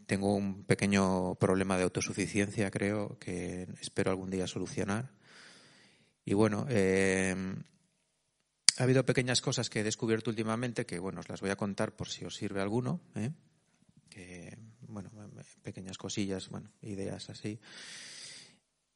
tengo 0.06 0.34
un 0.34 0.64
pequeño 0.64 1.34
problema 1.36 1.78
de 1.78 1.84
autosuficiencia, 1.84 2.70
creo, 2.70 3.18
que 3.18 3.66
espero 3.80 4.10
algún 4.10 4.28
día 4.28 4.46
solucionar. 4.46 5.10
Y 6.24 6.34
bueno, 6.34 6.66
ha 8.78 8.82
habido 8.82 9.04
pequeñas 9.04 9.40
cosas 9.40 9.68
que 9.70 9.80
he 9.80 9.84
descubierto 9.84 10.30
últimamente 10.30 10.86
que, 10.86 10.98
bueno, 10.98 11.20
os 11.20 11.28
las 11.28 11.40
voy 11.40 11.50
a 11.50 11.56
contar 11.56 11.94
por 11.94 12.08
si 12.08 12.24
os 12.24 12.36
sirve 12.36 12.60
alguno. 12.60 13.00
¿eh? 13.14 13.30
Bueno, 14.88 15.10
pequeñas 15.62 15.98
cosillas, 15.98 16.48
bueno, 16.48 16.70
ideas 16.82 17.30
así. 17.30 17.58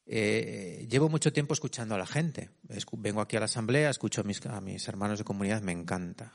Eh, 0.05 0.87
llevo 0.89 1.09
mucho 1.09 1.33
tiempo 1.33 1.53
escuchando 1.53 1.95
a 1.95 1.97
la 1.97 2.07
gente. 2.07 2.49
vengo 2.93 3.19
aquí 3.19 3.35
a 3.35 3.39
la 3.39 3.45
asamblea, 3.45 3.89
escucho 3.89 4.21
a 4.21 4.23
mis, 4.23 4.45
a 4.45 4.61
mis 4.61 4.87
hermanos 4.87 5.19
de 5.19 5.25
comunidad, 5.25 5.61
me 5.61 5.73
encanta. 5.73 6.33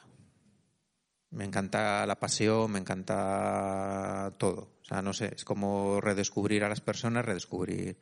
Me 1.30 1.44
encanta 1.44 2.04
la 2.04 2.20
pasión, 2.20 2.72
me 2.72 2.78
encanta 2.78 4.34
todo. 4.36 4.76
O 4.82 4.84
sea, 4.84 5.00
no 5.00 5.14
sé, 5.14 5.32
es 5.34 5.44
como 5.44 6.00
redescubrir 6.00 6.64
a 6.64 6.68
las 6.68 6.82
personas, 6.82 7.24
redescubrir 7.24 7.96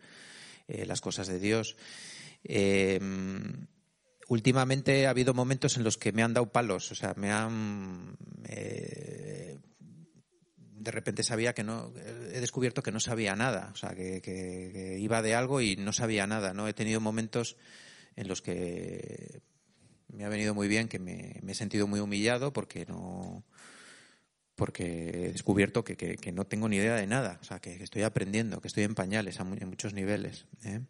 eh, 0.66 0.84
las 0.86 1.00
cosas 1.00 1.28
de 1.28 1.38
Dios. 1.38 1.76
Eh, 2.44 3.00
últimamente 4.28 5.06
ha 5.06 5.10
habido 5.10 5.34
momentos 5.34 5.76
en 5.76 5.84
los 5.84 5.98
que 5.98 6.12
me 6.12 6.22
han 6.22 6.34
dado 6.34 6.52
palos, 6.52 6.92
o 6.92 6.94
sea, 6.94 7.14
me 7.16 7.30
han... 7.32 8.16
de 10.80 10.90
repente 10.90 11.22
sabía 11.22 11.52
que 11.52 11.64
no, 11.64 11.92
he 12.32 12.40
descubierto 12.40 12.82
que 12.82 12.92
no 12.92 13.00
sabía 13.00 13.36
nada, 13.36 13.70
o 13.72 13.76
sea, 13.76 13.94
que, 13.94 14.96
iba 14.98 15.20
de 15.20 15.34
algo 15.34 15.60
y 15.60 15.76
no 15.76 15.92
sabía 15.92 16.26
nada, 16.26 16.54
¿no? 16.54 16.68
He 16.68 16.72
tenido 16.72 17.00
momentos 17.00 17.56
en 18.16 18.28
los 18.28 18.40
que 18.40 19.42
me 20.08 20.24
ha 20.24 20.28
venido 20.28 20.54
muy 20.54 20.68
bien, 20.68 20.88
que 20.88 20.98
me, 20.98 21.40
he 21.46 21.54
sentido 21.54 21.86
muy 21.86 22.00
humillado 22.00 22.52
porque 22.52 22.86
no 22.86 23.44
porque 24.54 25.08
he 25.08 25.32
descubierto 25.32 25.84
que, 25.84 26.32
no 26.34 26.46
tengo 26.46 26.68
ni 26.68 26.76
idea 26.76 26.94
de 26.94 27.06
nada, 27.06 27.38
o 27.40 27.44
sea, 27.44 27.60
que, 27.60 27.82
estoy 27.82 28.02
aprendiendo, 28.02 28.60
que 28.60 28.68
estoy 28.68 28.84
en 28.84 28.94
pañales 28.94 29.40
en 29.40 29.68
muchos 29.68 29.94
niveles. 29.94 30.44
¿eh? 30.64 30.80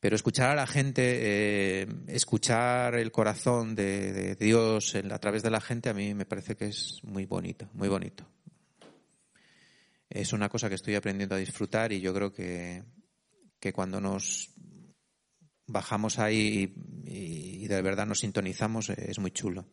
Pero 0.00 0.16
escuchar 0.16 0.50
a 0.50 0.54
la 0.54 0.66
gente, 0.66 1.02
eh, 1.04 1.86
escuchar 2.08 2.96
el 2.96 3.10
corazón 3.10 3.74
de, 3.74 4.36
Dios 4.36 4.94
a 4.94 5.18
través 5.18 5.42
de 5.42 5.50
la 5.50 5.60
gente, 5.60 5.88
a 5.88 5.94
mí 5.94 6.14
me 6.14 6.26
parece 6.26 6.56
que 6.56 6.66
es 6.66 7.00
muy 7.02 7.24
bonito, 7.24 7.68
muy 7.72 7.88
bonito. 7.88 8.24
Es 10.08 10.32
una 10.32 10.48
cosa 10.48 10.68
que 10.68 10.74
estoy 10.74 10.94
aprendiendo 10.94 11.34
a 11.34 11.38
disfrutar 11.38 11.92
y 11.92 12.00
yo 12.00 12.14
creo 12.14 12.32
que, 12.32 12.84
que 13.58 13.72
cuando 13.72 14.00
nos 14.00 14.50
bajamos 15.66 16.18
ahí 16.18 16.72
y, 17.04 17.64
y, 17.64 17.66
de 17.66 17.82
verdad 17.82 18.06
nos 18.06 18.20
sintonizamos 18.20 18.90
es 18.90 19.18
muy 19.18 19.30
chulo. 19.32 19.66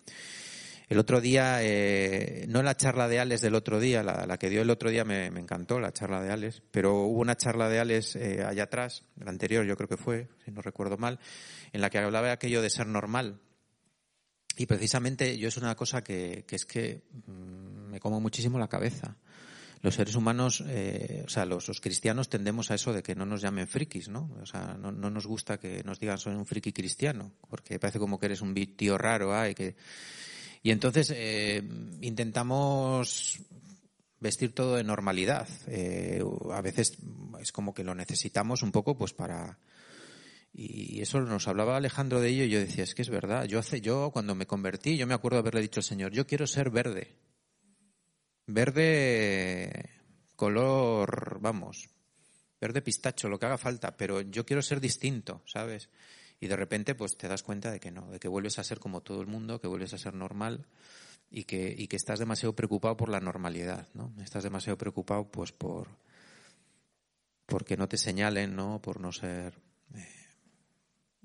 El 0.94 1.00
otro 1.00 1.22
día, 1.22 1.58
eh, 1.64 2.46
no 2.50 2.62
la 2.62 2.78
charla 2.78 3.08
de 3.08 3.20
Alex 3.20 3.42
del 3.42 3.56
otro 3.56 3.80
día, 3.80 4.04
la, 4.04 4.38
que 4.38 4.48
dio 4.48 4.62
el 4.62 4.70
otro 4.70 4.92
día 4.92 5.04
me, 5.04 5.26
encantó, 5.26 5.80
la 5.80 5.92
charla 5.92 6.22
de 6.22 6.32
Alex, 6.32 6.62
pero 6.70 7.06
hubo 7.06 7.20
una 7.20 7.36
charla 7.36 7.68
de 7.68 7.80
Alex 7.80 8.16
eh, 8.16 8.44
allá 8.46 8.66
atrás, 8.66 9.04
la 9.16 9.32
anterior 9.32 9.66
yo 9.66 9.76
creo 9.76 9.90
que 9.90 9.98
fue, 9.98 10.30
si 10.46 10.52
no 10.52 10.62
recuerdo 10.62 10.98
mal, 10.98 11.20
en 11.72 11.82
la 11.82 11.90
que 11.90 11.98
hablaba 11.98 12.28
de 12.28 12.34
aquello 12.34 12.62
de 12.62 12.70
ser 12.70 12.86
normal. 12.86 13.40
Y 14.56 14.68
precisamente 14.68 15.36
yo 15.40 15.48
es 15.48 15.58
una 15.58 15.74
cosa 15.74 16.04
que, 16.04 16.46
es 16.48 16.66
que 16.68 17.02
mm, 17.26 17.90
me 17.90 18.00
como 18.00 18.22
muchísimo 18.22 18.60
la 18.60 18.68
cabeza. 18.68 19.18
Los 19.82 19.96
seres 19.96 20.14
humanos, 20.14 20.64
eh, 20.68 21.24
o 21.26 21.30
sea, 21.30 21.46
los, 21.46 21.82
cristianos 21.82 22.30
tendemos 22.30 22.70
a 22.70 22.76
eso 22.76 22.94
de 22.94 23.02
que 23.02 23.16
no 23.16 23.26
nos 23.26 23.42
llamen 23.42 23.68
frikis, 23.68 24.10
¿no? 24.10 24.30
O 24.40 24.46
sea, 24.46 24.78
no, 24.80 24.92
nos 24.92 25.26
gusta 25.26 25.58
que 25.58 25.84
nos 25.84 26.00
digan 26.00 26.20
soy 26.20 26.36
un 26.36 26.46
friki 26.46 26.72
cristiano, 26.72 27.34
porque 27.50 27.80
parece 27.80 27.98
como 27.98 28.20
que 28.20 28.28
eres 28.28 28.42
un 28.42 28.54
tío 28.54 28.96
raro, 29.00 29.36
ay, 29.36 29.56
que 29.56 29.76
y 30.64 30.72
entonces 30.72 31.12
eh, 31.14 31.62
intentamos 32.02 33.40
vestir 34.22 34.56
todo 34.56 34.78
de 34.78 34.86
normalidad. 34.86 35.50
Eh, 35.68 36.24
a 36.52 36.62
veces 36.62 36.98
es 37.42 37.52
como 37.52 37.74
que 37.74 37.84
lo 37.84 37.94
necesitamos 37.94 38.64
un 38.64 38.72
poco 38.72 38.98
pues 38.98 39.14
para... 39.14 39.60
Y 40.56 41.02
eso 41.02 41.20
nos 41.20 41.48
hablaba 41.48 41.76
Alejandro 41.76 42.22
de 42.22 42.30
ello 42.30 42.44
y 42.46 42.50
yo 42.50 42.60
decía, 42.60 42.84
es 42.84 42.96
que 42.96 43.02
es 43.02 43.10
verdad. 43.10 43.46
Yo 43.46 43.60
hace, 43.60 43.82
yo 43.82 44.12
cuando 44.12 44.36
me 44.36 44.48
convertí, 44.48 44.98
yo 44.98 45.06
me 45.08 45.16
acuerdo 45.16 45.38
de 45.38 45.42
haberle 45.42 45.62
dicho 45.62 45.80
al 45.80 45.86
Señor, 45.86 46.12
yo 46.14 46.26
quiero 46.26 46.48
ser 46.48 46.70
verde. 46.70 47.18
Verde 48.46 49.90
color, 50.36 51.40
vamos, 51.42 51.90
verde 52.62 52.82
pistacho, 52.82 53.28
lo 53.30 53.40
que 53.40 53.48
haga 53.48 53.58
falta, 53.58 53.98
pero 53.98 54.22
yo 54.22 54.46
quiero 54.46 54.62
ser 54.62 54.80
distinto, 54.80 55.42
¿sabes? 55.46 55.90
Y 56.44 56.48
de 56.48 56.58
repente 56.58 56.94
pues 56.94 57.16
te 57.16 57.30
das 57.30 57.42
cuenta 57.42 57.72
de 57.72 57.80
que 57.80 57.90
no, 57.90 58.12
de 58.12 58.20
que 58.20 58.28
vuelves 58.28 58.60
a 58.60 58.66
ser 58.66 58.78
como 58.78 59.00
todo 59.00 59.22
el 59.22 59.28
mundo, 59.28 59.62
que 59.62 59.68
vuelves 59.68 59.94
a 59.94 59.98
ser 59.98 60.14
normal 60.14 60.68
y 61.32 61.46
que, 61.46 61.74
y 61.78 61.88
que 61.88 61.96
estás 61.96 62.20
demasiado 62.20 62.54
preocupado 62.54 62.98
por 62.98 63.08
la 63.08 63.22
normalidad, 63.22 63.88
¿no? 63.94 64.14
Estás 64.22 64.44
demasiado 64.44 64.78
preocupado 64.78 65.32
pues 65.32 65.54
por 65.54 65.88
porque 67.46 67.78
no 67.78 67.88
te 67.88 67.96
señalen, 67.96 68.58
¿no? 68.58 68.82
Por 68.82 69.00
no 69.00 69.14
ser 69.14 69.54
eh, 69.96 70.28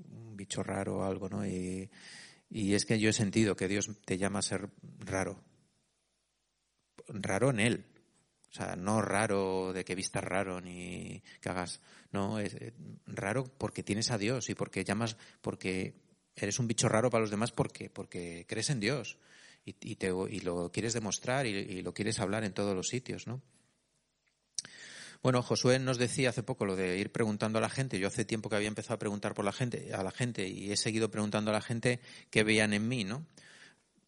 un 0.08 0.36
bicho 0.36 0.62
raro 0.62 0.98
o 0.98 1.02
algo, 1.02 1.28
¿no? 1.28 1.44
Y, 1.44 1.90
y 2.48 2.74
es 2.74 2.84
que 2.84 3.00
yo 3.00 3.10
he 3.10 3.12
sentido 3.12 3.56
que 3.56 3.66
Dios 3.66 3.90
te 4.04 4.18
llama 4.18 4.38
a 4.38 4.42
ser 4.42 4.70
raro. 5.00 5.42
Raro 7.08 7.50
en 7.50 7.58
Él, 7.58 7.86
o 8.50 8.54
sea, 8.54 8.76
no 8.76 9.02
raro 9.02 9.72
de 9.72 9.84
que 9.84 9.94
vistas 9.94 10.24
raro 10.24 10.60
ni 10.60 11.22
que 11.40 11.48
hagas. 11.48 11.80
No, 12.12 12.38
es 12.38 12.54
eh, 12.54 12.72
raro 13.06 13.44
porque 13.44 13.82
tienes 13.82 14.10
a 14.10 14.18
Dios 14.18 14.48
y 14.48 14.54
porque 14.54 14.84
llamas, 14.84 15.16
porque 15.42 15.94
eres 16.34 16.58
un 16.58 16.66
bicho 16.66 16.88
raro 16.88 17.10
para 17.10 17.22
los 17.22 17.30
demás 17.30 17.52
porque, 17.52 17.90
porque 17.90 18.46
crees 18.48 18.70
en 18.70 18.80
Dios 18.80 19.18
y, 19.64 19.76
y, 19.80 19.96
te, 19.96 20.08
y 20.30 20.40
lo 20.40 20.70
quieres 20.72 20.94
demostrar 20.94 21.46
y, 21.46 21.82
lo 21.82 21.92
quieres 21.92 22.20
hablar 22.20 22.44
en 22.44 22.54
todos 22.54 22.74
los 22.74 22.88
sitios, 22.88 23.26
¿no? 23.26 23.42
Bueno, 25.20 25.42
Josué 25.42 25.80
nos 25.80 25.98
decía 25.98 26.30
hace 26.30 26.44
poco 26.44 26.64
lo 26.64 26.76
de 26.76 26.96
ir 26.96 27.10
preguntando 27.10 27.58
a 27.58 27.60
la 27.60 27.68
gente. 27.68 27.98
Yo 27.98 28.06
hace 28.06 28.24
tiempo 28.24 28.48
que 28.48 28.54
había 28.54 28.68
empezado 28.68 28.94
a 28.94 28.98
preguntar 29.00 29.34
por 29.34 29.44
la 29.44 29.52
gente, 29.52 29.92
a 29.92 30.04
la 30.04 30.12
gente 30.12 30.46
y 30.46 30.70
he 30.70 30.76
seguido 30.76 31.10
preguntando 31.10 31.50
a 31.50 31.54
la 31.54 31.60
gente 31.60 32.00
qué 32.30 32.44
veían 32.44 32.72
en 32.72 32.86
mí, 32.86 33.02
¿no? 33.02 33.26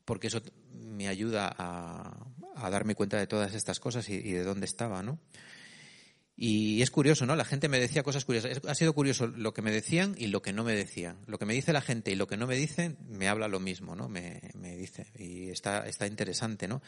Porque 0.05 0.29
eso 0.29 0.41
me 0.73 1.09
ayuda 1.09 1.53
a, 1.59 2.27
a 2.61 2.71
darme 2.71 2.95
cuenta 2.95 3.19
de 3.19 3.26
todas 3.26 3.55
estas 3.55 3.81
cosas 3.81 4.09
y, 4.09 4.21
de 4.21 4.45
dónde 4.45 4.67
estaba, 4.67 5.02
¿no? 5.02 5.19
Y 6.37 6.81
es 6.81 6.90
curioso, 6.90 7.26
¿no? 7.26 7.37
La 7.37 7.45
gente 7.45 7.69
me 7.69 7.79
decía 7.79 8.02
cosas 8.02 8.25
curiosas. 8.25 8.62
Ha 8.67 8.75
sido 8.75 8.95
curioso 8.95 9.26
lo 9.26 9.52
que 9.52 9.61
me 9.61 9.71
decían 9.71 10.14
y 10.17 10.29
lo 10.29 10.40
que 10.40 10.55
no 10.55 10.64
me 10.64 10.75
decían. 10.75 11.19
Lo 11.26 11.38
que 11.38 11.45
me 11.45 11.52
dice 11.52 11.75
la 11.75 11.83
gente 11.83 12.12
y 12.12 12.14
lo 12.14 12.26
que 12.26 12.38
no 12.38 12.47
me 12.47 12.57
dicen 12.57 12.97
me 13.11 13.29
habla 13.29 13.47
lo 13.47 13.61
mismo, 13.61 13.95
¿no? 13.95 14.09
Me, 14.09 14.40
me 14.55 14.75
dice. 14.75 15.07
Y 15.19 15.50
está, 15.50 15.87
está 15.87 16.07
interesante, 16.07 16.67
¿no? 16.67 16.81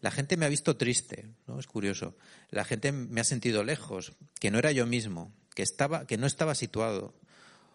La 0.00 0.10
gente 0.10 0.36
me 0.36 0.46
ha 0.46 0.48
visto 0.48 0.76
triste, 0.76 1.26
¿no? 1.46 1.60
Es 1.60 1.68
curioso. 1.68 2.16
La 2.50 2.64
gente 2.64 2.90
me 2.90 3.20
ha 3.20 3.24
sentido 3.24 3.62
lejos, 3.62 4.14
que 4.40 4.50
no 4.50 4.58
era 4.58 4.72
yo 4.72 4.84
mismo, 4.84 5.32
que, 5.54 5.62
estaba, 5.62 6.06
que 6.06 6.18
no 6.18 6.26
estaba 6.26 6.56
situado 6.56 7.14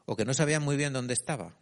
o 0.05 0.17
que 0.17 0.25
no 0.25 0.33
sabía 0.33 0.59
muy 0.59 0.75
bien 0.75 0.91
dónde 0.91 1.13
estaba. 1.13 1.55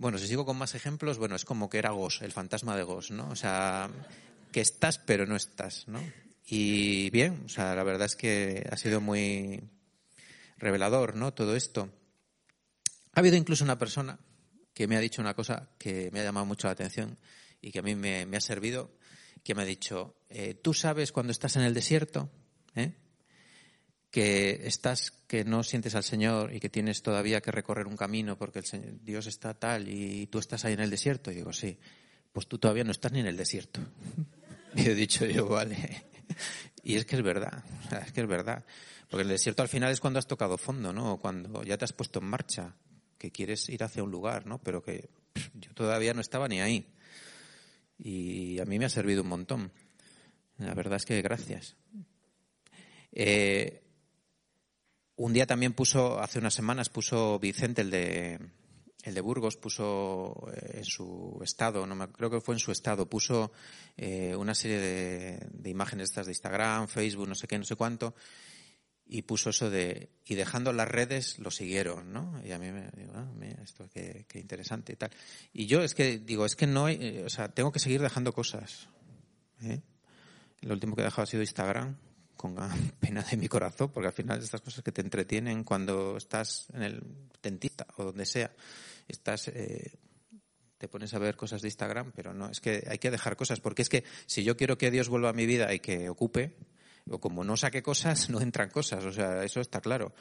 Bueno, 0.00 0.16
si 0.16 0.26
sigo 0.26 0.46
con 0.46 0.56
más 0.56 0.74
ejemplos, 0.74 1.18
bueno, 1.18 1.36
es 1.36 1.44
como 1.44 1.68
que 1.68 1.76
era 1.76 1.90
Gos, 1.90 2.22
el 2.22 2.32
fantasma 2.32 2.74
de 2.74 2.84
Gos, 2.84 3.10
¿no? 3.10 3.28
O 3.28 3.36
sea, 3.36 3.90
que 4.50 4.62
estás 4.62 4.96
pero 4.96 5.26
no 5.26 5.36
estás, 5.36 5.88
¿no? 5.88 6.00
Y 6.46 7.10
bien, 7.10 7.42
o 7.44 7.50
sea, 7.50 7.74
la 7.74 7.84
verdad 7.84 8.06
es 8.06 8.16
que 8.16 8.66
ha 8.72 8.78
sido 8.78 9.02
muy 9.02 9.60
revelador, 10.56 11.16
¿no? 11.16 11.34
Todo 11.34 11.54
esto. 11.54 11.90
Ha 13.12 13.20
habido 13.20 13.36
incluso 13.36 13.62
una 13.62 13.76
persona 13.76 14.18
que 14.72 14.88
me 14.88 14.96
ha 14.96 15.00
dicho 15.00 15.20
una 15.20 15.34
cosa 15.34 15.68
que 15.76 16.08
me 16.14 16.20
ha 16.20 16.24
llamado 16.24 16.46
mucho 16.46 16.66
la 16.66 16.72
atención 16.72 17.18
y 17.60 17.70
que 17.70 17.80
a 17.80 17.82
mí 17.82 17.94
me, 17.94 18.24
ha 18.34 18.40
servido, 18.40 18.96
que 19.44 19.54
me 19.54 19.60
ha 19.60 19.66
dicho, 19.66 20.16
eh, 20.30 20.54
tú 20.54 20.72
sabes 20.72 21.12
cuando 21.12 21.30
estás 21.30 21.56
en 21.56 21.62
el 21.62 21.74
desierto, 21.74 22.30
¿eh? 22.74 22.94
Que 24.10 24.66
estás, 24.66 25.12
que 25.26 25.44
no 25.44 25.62
sientes 25.62 25.94
al 25.94 26.04
Señor 26.04 26.54
y 26.54 26.60
que 26.60 26.68
tienes 26.68 27.02
todavía 27.02 27.40
que 27.40 27.52
recorrer 27.52 27.86
un 27.86 27.96
camino 27.96 28.36
porque 28.36 28.60
el 28.60 29.04
Dios 29.04 29.26
está 29.26 29.54
tal 29.54 29.88
y 29.88 30.26
tú 30.26 30.38
estás 30.38 30.64
ahí 30.64 30.74
en 30.74 30.80
el 30.80 30.90
desierto. 30.90 31.30
Y 31.30 31.36
digo, 31.36 31.52
sí, 31.52 31.78
pues 32.32 32.46
tú 32.46 32.58
todavía 32.58 32.84
no 32.84 32.90
estás 32.90 33.12
ni 33.12 33.20
en 33.20 33.26
el 33.26 33.36
desierto. 33.36 33.80
Y 34.72 34.86
he 34.86 34.94
dicho 34.94 35.26
yo, 35.26 35.48
vale. 35.48 36.04
Y 36.84 36.94
es 36.94 37.04
que 37.04 37.16
es 37.16 37.22
verdad, 37.22 37.64
es 38.06 38.12
que 38.12 38.20
es 38.20 38.28
verdad. 38.28 38.64
Porque 39.08 39.22
el 39.22 39.28
desierto 39.28 39.62
al 39.62 39.68
final 39.68 39.90
es 39.90 40.00
cuando 40.00 40.20
has 40.20 40.28
tocado 40.28 40.56
fondo, 40.56 40.92
¿no? 40.92 41.18
cuando 41.18 41.64
ya 41.64 41.76
te 41.76 41.84
has 41.84 41.92
puesto 41.92 42.20
en 42.20 42.26
marcha, 42.26 42.76
que 43.18 43.32
quieres 43.32 43.68
ir 43.68 43.82
hacia 43.82 44.04
un 44.04 44.12
lugar, 44.12 44.46
¿no? 44.46 44.62
Pero 44.62 44.80
que 44.80 45.10
yo 45.54 45.74
todavía 45.74 46.14
no 46.14 46.20
estaba 46.20 46.46
ni 46.46 46.60
ahí. 46.60 46.86
Y 47.98 48.60
a 48.60 48.64
mí 48.64 48.78
me 48.78 48.86
ha 48.86 48.88
servido 48.88 49.22
un 49.22 49.28
montón. 49.28 49.72
La 50.58 50.72
verdad 50.74 50.96
es 50.96 51.04
que 51.04 51.20
gracias. 51.20 51.76
Eh, 53.12 53.79
un 55.20 55.34
día 55.34 55.46
también 55.46 55.74
puso, 55.74 56.18
hace 56.18 56.38
unas 56.38 56.54
semanas 56.54 56.88
puso 56.88 57.38
Vicente, 57.38 57.82
el 57.82 57.90
de, 57.90 58.40
el 59.02 59.14
de 59.14 59.20
Burgos, 59.20 59.56
puso 59.56 60.48
eh, 60.50 60.78
en 60.78 60.84
su 60.86 61.38
estado, 61.44 61.86
no 61.86 61.94
me, 61.94 62.08
creo 62.08 62.30
que 62.30 62.40
fue 62.40 62.54
en 62.54 62.58
su 62.58 62.72
estado, 62.72 63.04
puso 63.04 63.52
eh, 63.98 64.34
una 64.34 64.54
serie 64.54 64.78
de, 64.78 65.46
de 65.50 65.70
imágenes 65.70 66.08
estas 66.08 66.24
de 66.24 66.32
Instagram, 66.32 66.88
Facebook, 66.88 67.28
no 67.28 67.34
sé 67.34 67.46
qué, 67.46 67.58
no 67.58 67.64
sé 67.64 67.76
cuánto, 67.76 68.14
y 69.04 69.20
puso 69.20 69.50
eso 69.50 69.68
de 69.68 70.08
y 70.24 70.36
dejando 70.36 70.72
las 70.72 70.88
redes 70.88 71.38
lo 71.38 71.50
siguieron, 71.50 72.14
¿no? 72.14 72.40
Y 72.42 72.52
a 72.52 72.58
mí 72.58 72.72
me 72.72 72.88
digo, 72.96 73.12
ah, 73.14 73.28
esto 73.62 73.90
qué, 73.92 74.24
interesante 74.36 74.94
y 74.94 74.96
tal. 74.96 75.10
Y 75.52 75.66
yo 75.66 75.82
es 75.82 75.94
que 75.94 76.18
digo, 76.18 76.46
es 76.46 76.56
que 76.56 76.66
no, 76.66 76.86
hay, 76.86 77.18
o 77.18 77.28
sea, 77.28 77.48
tengo 77.48 77.72
que 77.72 77.78
seguir 77.78 78.00
dejando 78.00 78.32
cosas. 78.32 78.88
¿eh? 79.60 79.82
Lo 80.62 80.72
último 80.72 80.96
que 80.96 81.02
he 81.02 81.04
dejado 81.04 81.24
ha 81.24 81.26
sido 81.26 81.42
Instagram, 81.42 81.98
con 82.40 82.56
pena 83.00 83.22
de 83.22 83.36
mi 83.36 83.48
corazón, 83.48 83.90
porque 83.92 84.06
al 84.06 84.14
final 84.14 84.42
estas 84.42 84.62
cosas 84.62 84.82
que 84.82 84.92
te 84.92 85.02
entretienen 85.02 85.62
cuando 85.62 86.16
estás 86.16 86.68
en 86.72 86.82
el 86.82 87.02
dentista 87.42 87.86
o 87.98 88.04
donde 88.04 88.24
sea, 88.24 88.50
estás, 89.06 89.48
eh, 89.48 89.98
te 90.78 90.88
pones 90.88 91.12
a 91.12 91.18
ver 91.18 91.36
cosas 91.36 91.60
de 91.60 91.68
Instagram, 91.68 92.12
pero 92.16 92.32
no, 92.32 92.48
es 92.48 92.60
que 92.60 92.82
hay 92.88 92.96
que 92.96 93.10
dejar 93.10 93.36
cosas, 93.36 93.60
porque 93.60 93.82
es 93.82 93.90
que 93.90 94.04
si 94.24 94.42
yo 94.42 94.56
quiero 94.56 94.78
que 94.78 94.90
Dios 94.90 95.10
vuelva 95.10 95.28
a 95.28 95.32
mi 95.34 95.44
vida 95.44 95.74
y 95.74 95.80
que 95.80 96.08
ocupe, 96.08 96.56
o 97.10 97.20
como 97.20 97.44
no 97.44 97.58
saque 97.58 97.82
cosas, 97.82 98.30
no 98.30 98.40
entran 98.40 98.70
cosas, 98.70 99.04
o 99.04 99.12
sea, 99.12 99.44
eso 99.44 99.60
está 99.60 99.82
claro. 99.82 100.14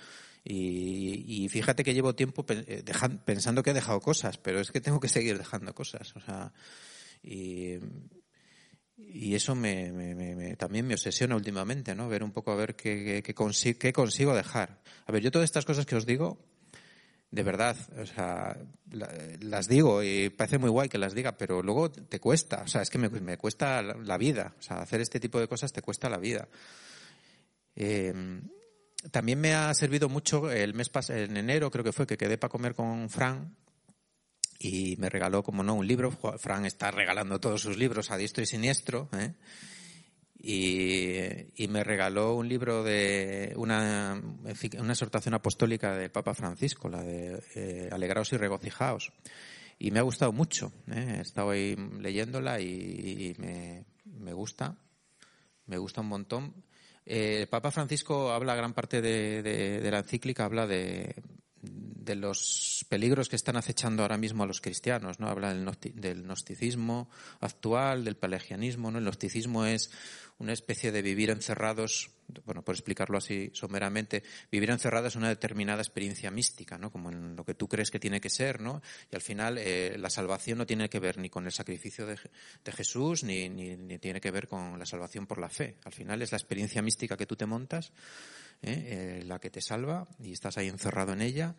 Y, 0.43 1.43
y 1.45 1.47
fíjate 1.47 1.85
que 1.85 1.93
llevo 1.93 2.15
tiempo 2.15 2.45
eh, 2.49 2.83
pensando 3.23 3.63
que 3.63 3.69
he 3.69 3.73
dejado 3.73 4.01
cosas, 4.01 4.37
pero 4.37 4.59
es 4.59 4.71
que 4.71 4.81
tengo 4.81 4.99
que 4.99 5.07
seguir 5.07 5.37
dejando 5.37 5.73
cosas, 5.73 6.13
o 6.17 6.19
sea, 6.19 6.51
y, 7.23 7.77
y 9.07 9.35
eso 9.35 9.55
me, 9.55 9.91
me, 9.91 10.55
también 10.55 10.85
me 10.85 10.93
obsesiona 10.93 11.35
últimamente, 11.35 11.95
¿no? 11.95 12.07
Ver 12.09 12.23
un 12.23 12.31
poco 12.31 12.51
a 12.51 12.55
ver 12.55 12.75
qué, 12.75 13.23
qué, 13.23 13.33
consigo, 13.93 14.35
dejar. 14.35 14.81
A 15.05 15.11
ver, 15.11 15.23
yo 15.23 15.31
todas 15.31 15.45
estas 15.45 15.65
cosas 15.65 15.85
que 15.85 15.95
os 15.95 16.05
digo, 16.05 16.37
de 17.31 17.43
verdad, 17.43 17.75
o 17.97 18.05
sea, 18.05 18.57
las 19.41 19.67
digo 19.67 20.03
y 20.03 20.29
parece 20.29 20.57
muy 20.57 20.69
guay 20.69 20.89
que 20.89 20.97
las 20.97 21.13
diga, 21.13 21.37
pero 21.37 21.61
luego 21.61 21.91
te 21.91 22.19
cuesta, 22.19 22.61
o 22.63 22.67
sea, 22.67 22.81
es 22.81 22.89
que 22.89 22.97
me, 22.97 23.37
cuesta 23.37 23.81
la, 23.81 24.17
vida, 24.17 24.53
o 24.59 24.61
sea, 24.61 24.81
hacer 24.81 25.01
este 25.01 25.19
tipo 25.19 25.39
de 25.39 25.47
cosas 25.47 25.73
te 25.73 25.81
cuesta 25.81 26.09
la 26.09 26.17
vida. 26.17 26.47
Eh, 27.75 28.13
también 29.11 29.39
me 29.39 29.53
ha 29.53 29.73
servido 29.73 30.09
mucho 30.09 30.51
el 30.51 30.73
mes 30.73 30.89
pasado, 30.89 31.19
en 31.19 31.37
enero 31.37 31.71
creo 31.71 31.83
que 31.83 31.93
fue 31.93 32.05
que 32.05 32.17
quedé 32.17 32.37
para 32.37 32.51
comer 32.51 32.75
con 32.75 33.09
Fran 33.09 33.55
y 34.59 34.97
me 34.97 35.09
regaló, 35.09 35.41
como 35.41 35.63
no, 35.63 35.73
un 35.73 35.87
libro. 35.87 36.11
Fran 36.37 36.65
está 36.65 36.91
regalando 36.91 37.39
todos 37.39 37.61
sus 37.61 37.77
libros 37.77 38.11
a 38.11 38.17
diestro 38.17 38.43
y 38.43 38.45
siniestro. 38.45 39.07
¿eh? 39.13 39.33
Y, 40.37 41.67
me 41.69 41.83
regaló 41.83 42.35
un 42.35 42.49
libro 42.49 42.83
de 42.83 43.53
una, 43.55 44.21
una 44.77 44.91
exhortación 44.93 45.33
apostólica 45.33 45.95
del 45.95 46.11
Papa 46.11 46.33
Francisco, 46.33 46.89
la 46.89 47.01
de 47.01 47.41
eh, 47.55 47.89
Alegraos 47.89 48.33
y 48.33 48.37
regocijaos. 48.37 49.13
Y 49.79 49.91
me 49.91 49.99
ha 49.99 50.03
gustado 50.03 50.33
mucho. 50.33 50.73
¿eh? 50.91 51.15
He 51.19 51.21
estado 51.21 51.51
ahí 51.51 51.77
leyéndola 51.99 52.59
y, 52.59 53.35
me, 53.37 53.85
me, 54.03 54.33
gusta. 54.33 54.75
Me 55.67 55.77
gusta 55.77 56.01
un 56.01 56.07
montón. 56.07 56.53
Eh, 57.05 57.37
el 57.41 57.47
Papa 57.47 57.71
Francisco 57.71 58.33
habla 58.33 58.55
gran 58.55 58.73
parte 58.73 59.01
de 59.01 59.89
la 59.89 59.99
encíclica, 59.99 60.43
habla 60.43 60.67
de, 60.67 61.15
de 62.09 62.15
los 62.15 62.85
peligros 62.89 63.29
que 63.29 63.35
están 63.35 63.55
acechando 63.55 64.01
ahora 64.01 64.17
mismo 64.17 64.43
a 64.43 64.47
los 64.47 64.61
cristianos, 64.61 65.19
¿no? 65.19 65.29
Habla 65.29 65.53
del, 65.53 66.23
gnosticismo 66.23 67.07
actual, 67.39 68.03
del 68.03 68.17
pelagianismo, 68.17 68.89
¿no? 68.89 68.97
El 68.97 69.03
gnosticismo 69.03 69.65
es 69.65 69.91
una 70.39 70.53
especie 70.53 70.91
de 70.91 71.03
vivir 71.03 71.29
encerrados, 71.29 72.09
bueno, 72.45 72.63
por 72.63 72.73
explicarlo 72.73 73.19
así 73.19 73.51
someramente, 73.53 74.23
vivir 74.51 74.71
encerrados 74.71 75.15
en 75.15 75.19
una 75.19 75.29
determinada 75.29 75.83
experiencia 75.83 76.31
mística, 76.31 76.79
¿no? 76.79 76.91
Como 76.91 77.11
en 77.11 77.35
lo 77.35 77.45
que 77.45 77.53
tú 77.53 77.67
crees 77.67 77.91
que 77.91 77.99
tiene 77.99 78.19
que 78.19 78.31
ser, 78.31 78.59
¿no? 78.59 78.81
Y 79.11 79.15
al 79.15 79.21
final 79.21 79.59
eh, 79.59 79.95
la 79.99 80.09
salvación 80.09 80.57
no 80.57 80.65
tiene 80.65 80.89
que 80.89 80.99
ver 80.99 81.19
ni 81.19 81.29
con 81.29 81.45
el 81.45 81.51
sacrificio 81.51 82.07
de, 82.07 82.17
Jesús, 82.71 83.23
ni, 83.23 83.49
ni, 83.49 83.99
tiene 83.99 84.19
que 84.19 84.31
ver 84.31 84.47
con 84.47 84.79
la 84.79 84.85
salvación 84.87 85.27
por 85.27 85.37
la 85.37 85.49
fe. 85.49 85.75
Al 85.83 85.93
final 85.93 86.23
es 86.23 86.31
la 86.31 86.39
experiencia 86.39 86.81
mística 86.81 87.15
que 87.15 87.27
tú 87.27 87.35
te 87.35 87.45
montas, 87.45 87.91
¿eh? 88.63 89.19
Eh, 89.21 89.23
la 89.25 89.37
que 89.39 89.51
te 89.51 89.61
salva, 89.61 90.07
y 90.19 90.33
estás 90.33 90.57
ahí 90.57 90.69
encerrado 90.69 91.13
en 91.13 91.21
ella. 91.21 91.55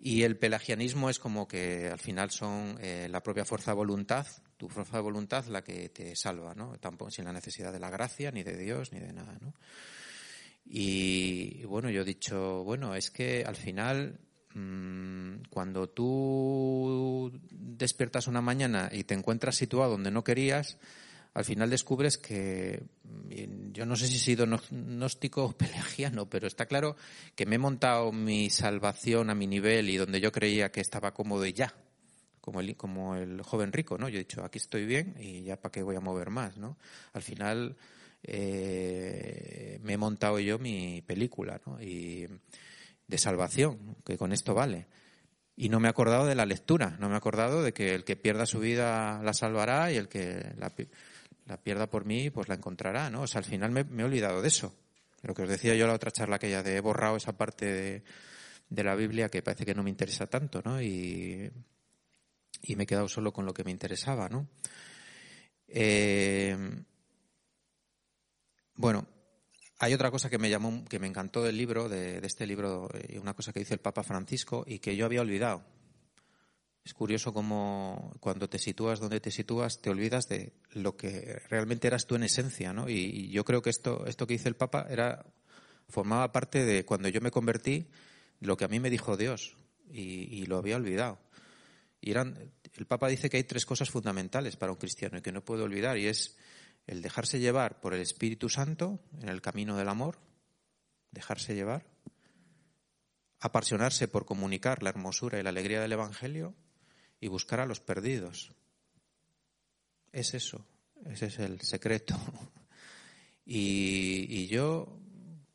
Y 0.00 0.22
el 0.22 0.36
pelagianismo 0.36 1.10
es 1.10 1.18
como 1.18 1.48
que 1.48 1.88
al 1.88 1.98
final 1.98 2.30
son 2.30 2.78
eh, 2.80 3.08
la 3.10 3.20
propia 3.20 3.44
fuerza 3.44 3.72
de 3.72 3.76
voluntad, 3.76 4.26
tu 4.56 4.68
fuerza 4.68 4.98
de 4.98 5.02
voluntad 5.02 5.44
la 5.46 5.62
que 5.62 5.88
te 5.88 6.14
salva, 6.14 6.54
¿no? 6.54 6.78
Tampoco 6.78 7.10
sin 7.10 7.24
la 7.24 7.32
necesidad 7.32 7.72
de 7.72 7.80
la 7.80 7.90
gracia, 7.90 8.30
ni 8.30 8.44
de 8.44 8.56
Dios, 8.56 8.92
ni 8.92 9.00
de 9.00 9.12
nada, 9.12 9.36
¿no? 9.40 9.54
Y, 10.64 11.64
bueno, 11.64 11.90
yo 11.90 12.02
he 12.02 12.04
dicho, 12.04 12.62
bueno, 12.62 12.94
es 12.94 13.10
que 13.10 13.42
al 13.44 13.56
final, 13.56 14.20
mmm, 14.54 15.36
cuando 15.50 15.88
tú 15.88 17.32
despiertas 17.50 18.28
una 18.28 18.42
mañana 18.42 18.90
y 18.92 19.04
te 19.04 19.14
encuentras 19.14 19.56
situado 19.56 19.92
donde 19.92 20.10
no 20.10 20.22
querías, 20.22 20.78
al 21.34 21.44
final 21.44 21.70
descubres 21.70 22.18
que 22.18 22.82
yo 23.72 23.86
no 23.86 23.96
sé 23.96 24.06
si 24.06 24.16
he 24.16 24.18
sido 24.18 24.46
gnóstico 24.46 25.44
o 25.44 25.52
pelagiano, 25.56 26.28
pero 26.28 26.46
está 26.46 26.66
claro 26.66 26.96
que 27.34 27.46
me 27.46 27.56
he 27.56 27.58
montado 27.58 28.12
mi 28.12 28.50
salvación 28.50 29.30
a 29.30 29.34
mi 29.34 29.46
nivel 29.46 29.88
y 29.88 29.96
donde 29.96 30.20
yo 30.20 30.32
creía 30.32 30.70
que 30.70 30.80
estaba 30.80 31.14
cómodo 31.14 31.46
y 31.46 31.52
ya, 31.52 31.74
como 32.40 32.60
el, 32.60 32.76
como 32.76 33.14
el 33.14 33.42
joven 33.42 33.72
rico, 33.72 33.98
¿no? 33.98 34.08
Yo 34.08 34.16
he 34.16 34.24
dicho, 34.24 34.44
aquí 34.44 34.58
estoy 34.58 34.86
bien 34.86 35.14
y 35.18 35.42
ya 35.42 35.60
para 35.60 35.72
qué 35.72 35.82
voy 35.82 35.96
a 35.96 36.00
mover 36.00 36.30
más, 36.30 36.56
¿no? 36.56 36.78
Al 37.12 37.22
final 37.22 37.76
eh, 38.22 39.78
me 39.82 39.94
he 39.94 39.98
montado 39.98 40.38
yo 40.38 40.58
mi 40.58 41.02
película, 41.02 41.60
¿no? 41.66 41.80
Y 41.80 42.26
de 43.06 43.18
salvación, 43.18 43.96
que 44.04 44.18
con 44.18 44.32
esto 44.32 44.54
vale. 44.54 44.86
Y 45.56 45.68
no 45.70 45.80
me 45.80 45.88
he 45.88 45.90
acordado 45.90 46.26
de 46.26 46.34
la 46.34 46.46
lectura, 46.46 46.96
no 47.00 47.08
me 47.08 47.14
he 47.14 47.16
acordado 47.16 47.62
de 47.62 47.72
que 47.72 47.94
el 47.94 48.04
que 48.04 48.16
pierda 48.16 48.46
su 48.46 48.60
vida 48.60 49.20
la 49.22 49.32
salvará 49.32 49.90
y 49.90 49.96
el 49.96 50.08
que 50.08 50.52
la, 50.56 50.72
la 51.48 51.56
pierda 51.56 51.88
por 51.88 52.04
mí, 52.04 52.30
pues 52.30 52.48
la 52.48 52.54
encontrará, 52.54 53.10
¿no? 53.10 53.22
O 53.22 53.26
sea, 53.26 53.40
al 53.40 53.44
final 53.44 53.70
me, 53.70 53.80
he 53.80 54.04
olvidado 54.04 54.42
de 54.42 54.48
eso. 54.48 54.74
Lo 55.22 55.34
que 55.34 55.42
os 55.42 55.48
decía 55.48 55.74
yo 55.74 55.84
en 55.84 55.88
la 55.88 55.96
otra 55.96 56.12
charla 56.12 56.38
que 56.38 56.50
ya 56.50 56.62
de 56.62 56.76
he 56.76 56.80
borrado 56.80 57.16
esa 57.16 57.36
parte 57.36 58.04
de, 58.68 58.84
la 58.84 58.94
Biblia 58.94 59.28
que 59.28 59.42
parece 59.42 59.64
que 59.64 59.74
no 59.74 59.82
me 59.82 59.90
interesa 59.90 60.26
tanto, 60.26 60.62
¿no? 60.64 60.80
Y, 60.80 61.50
y 62.62 62.76
me 62.76 62.84
he 62.84 62.86
quedado 62.86 63.08
solo 63.08 63.32
con 63.32 63.46
lo 63.46 63.54
que 63.54 63.64
me 63.64 63.70
interesaba, 63.70 64.28
¿no? 64.28 64.46
Eh, 65.66 66.56
bueno, 68.74 69.06
hay 69.78 69.94
otra 69.94 70.10
cosa 70.10 70.28
que 70.28 70.38
me 70.38 70.50
llamó, 70.50 70.84
que 70.84 70.98
me 70.98 71.06
encantó 71.06 71.42
del 71.42 71.56
libro, 71.56 71.88
de, 71.88 72.18
este 72.18 72.46
libro, 72.46 72.88
eh, 72.94 73.18
una 73.18 73.34
cosa 73.34 73.52
que 73.52 73.60
dice 73.60 73.74
el 73.74 73.80
Papa 73.80 74.02
Francisco 74.02 74.64
y 74.66 74.78
que 74.80 74.96
yo 74.96 75.06
había 75.06 75.22
olvidado. 75.22 75.64
Es 76.88 76.94
curioso 76.94 77.34
cómo 77.34 78.14
cuando 78.18 78.48
te 78.48 78.58
sitúas 78.58 78.98
donde 78.98 79.20
te 79.20 79.30
sitúas 79.30 79.82
te 79.82 79.90
olvidas 79.90 80.26
de 80.26 80.54
lo 80.72 80.96
que 80.96 81.38
realmente 81.50 81.86
eras 81.86 82.06
tú 82.06 82.14
en 82.14 82.22
esencia, 82.22 82.72
¿no? 82.72 82.88
Y, 82.88 83.28
yo 83.28 83.44
creo 83.44 83.60
que 83.60 83.68
esto, 83.68 84.06
esto 84.06 84.26
que 84.26 84.32
dice 84.32 84.48
el 84.48 84.56
Papa 84.56 84.86
era, 84.88 85.26
formaba 85.90 86.32
parte 86.32 86.64
de 86.64 86.86
cuando 86.86 87.10
yo 87.10 87.20
me 87.20 87.30
convertí, 87.30 87.88
lo 88.40 88.56
que 88.56 88.64
a 88.64 88.68
mí 88.68 88.80
me 88.80 88.88
dijo 88.88 89.18
Dios 89.18 89.54
y, 89.92 90.46
lo 90.46 90.56
había 90.56 90.76
olvidado. 90.76 91.18
Y 92.00 92.10
eran, 92.10 92.52
el 92.72 92.86
Papa 92.86 93.08
dice 93.08 93.28
que 93.28 93.36
hay 93.36 93.44
tres 93.44 93.66
cosas 93.66 93.90
fundamentales 93.90 94.56
para 94.56 94.72
un 94.72 94.78
cristiano 94.78 95.18
y 95.18 95.20
que 95.20 95.30
no 95.30 95.44
puede 95.44 95.64
olvidar 95.64 95.98
y 95.98 96.06
es 96.06 96.38
el 96.86 97.02
dejarse 97.02 97.38
llevar 97.38 97.80
por 97.80 97.92
el 97.92 98.00
Espíritu 98.00 98.48
Santo 98.48 98.98
en 99.20 99.28
el 99.28 99.42
camino 99.42 99.76
del 99.76 99.90
amor, 99.90 100.16
dejarse 101.10 101.54
llevar, 101.54 101.84
apasionarse 103.40 104.08
por 104.08 104.24
comunicar 104.24 104.82
la 104.82 104.88
hermosura 104.88 105.38
y 105.38 105.42
la 105.42 105.50
alegría 105.50 105.82
del 105.82 105.92
Evangelio 105.92 106.54
y 107.20 107.28
buscar 107.28 107.60
a 107.60 107.66
los 107.66 107.80
perdidos. 107.80 108.52
Es 110.12 110.34
eso, 110.34 110.64
ese 111.06 111.26
es 111.26 111.38
el 111.38 111.60
secreto. 111.60 112.16
Y, 113.50 114.46
yo, 114.48 115.00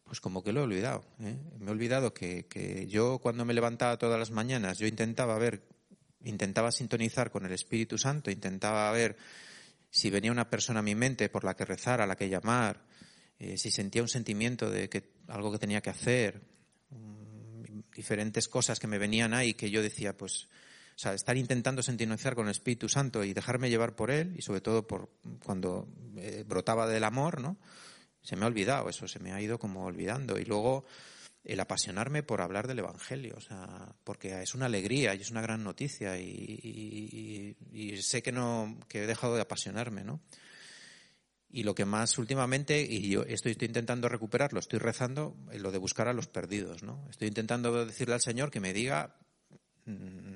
pues 0.03 0.19
como 0.19 0.43
que 0.43 0.51
lo 0.51 0.61
he 0.61 0.63
olvidado. 0.63 1.05
¿eh? 1.19 1.37
Me 1.59 1.67
he 1.67 1.71
olvidado 1.71 2.11
que, 2.11 2.47
que 2.47 2.87
yo 2.87 3.19
cuando 3.19 3.45
me 3.45 3.53
levantaba 3.53 3.99
todas 3.99 4.17
las 4.17 4.31
mañanas, 4.31 4.79
yo 4.79 4.87
intentaba 4.87 5.37
ver, 5.37 5.61
intentaba 6.23 6.71
sintonizar 6.71 7.29
con 7.29 7.45
el 7.45 7.51
Espíritu 7.51 7.99
Santo, 7.99 8.31
intentaba 8.31 8.91
ver 8.91 9.15
si 9.91 10.09
venía 10.09 10.31
una 10.31 10.49
persona 10.49 10.79
a 10.79 10.81
mi 10.81 10.95
mente 10.95 11.29
por 11.29 11.43
la 11.43 11.55
que 11.55 11.65
rezar, 11.65 12.01
a 12.01 12.07
la 12.07 12.15
que 12.15 12.27
llamar, 12.27 12.83
eh, 13.37 13.57
si 13.57 13.69
sentía 13.69 14.01
un 14.01 14.07
sentimiento 14.07 14.71
de 14.71 14.89
que 14.89 15.11
algo 15.27 15.51
que 15.51 15.59
tenía 15.59 15.81
que 15.81 15.91
hacer, 15.91 16.41
mm, 16.89 17.91
diferentes 17.95 18.47
cosas 18.47 18.79
que 18.79 18.87
me 18.87 18.97
venían 18.97 19.35
ahí 19.35 19.53
que 19.53 19.69
yo 19.69 19.83
decía, 19.83 20.17
pues, 20.17 20.47
o 20.95 20.99
sea, 20.99 21.13
estar 21.13 21.37
intentando 21.37 21.81
sintonizar 21.81 22.35
con 22.35 22.45
el 22.45 22.51
Espíritu 22.51 22.87
Santo 22.87 23.23
y 23.23 23.33
dejarme 23.33 23.69
llevar 23.69 23.95
por 23.95 24.11
él, 24.11 24.33
y 24.37 24.41
sobre 24.41 24.61
todo 24.61 24.85
por 24.85 25.09
cuando 25.43 25.87
eh, 26.17 26.43
brotaba 26.47 26.87
del 26.87 27.03
amor, 27.03 27.41
¿no? 27.41 27.57
Se 28.21 28.35
me 28.35 28.45
ha 28.45 28.47
olvidado 28.47 28.89
eso, 28.89 29.07
se 29.07 29.19
me 29.19 29.33
ha 29.33 29.41
ido 29.41 29.59
como 29.59 29.85
olvidando. 29.85 30.39
Y 30.39 30.45
luego 30.45 30.85
el 31.43 31.59
apasionarme 31.59 32.23
por 32.23 32.41
hablar 32.41 32.67
del 32.67 32.79
Evangelio, 32.79 33.35
o 33.37 33.41
sea, 33.41 33.93
porque 34.03 34.41
es 34.41 34.55
una 34.55 34.67
alegría 34.67 35.13
y 35.13 35.21
es 35.21 35.31
una 35.31 35.41
gran 35.41 35.63
noticia 35.63 36.17
y, 36.17 37.57
y 37.71 38.01
sé 38.01 38.23
que 38.23 38.31
no, 38.31 38.77
que 38.87 39.03
he 39.03 39.07
dejado 39.07 39.35
de 39.35 39.41
apasionarme, 39.41 40.03
¿no? 40.03 40.21
Y 41.49 41.63
lo 41.63 41.75
que 41.75 41.85
más 41.85 42.17
últimamente, 42.17 42.81
y 42.81 43.09
yo 43.09 43.21
estoy, 43.23 43.51
estoy 43.51 43.67
intentando 43.67 44.09
recuperarlo, 44.09 44.59
estoy 44.59 44.79
rezando 44.79 45.35
en 45.51 45.61
lo 45.61 45.71
de 45.71 45.77
buscar 45.77 46.07
a 46.07 46.13
los 46.13 46.27
perdidos, 46.27 46.81
¿no? 46.81 47.05
Estoy 47.11 47.27
intentando 47.27 47.85
decirle 47.85 48.15
al 48.15 48.21
Señor 48.21 48.49
que 48.49 48.59
me 48.59 48.73
diga 48.73 49.15
mm, 49.85 50.32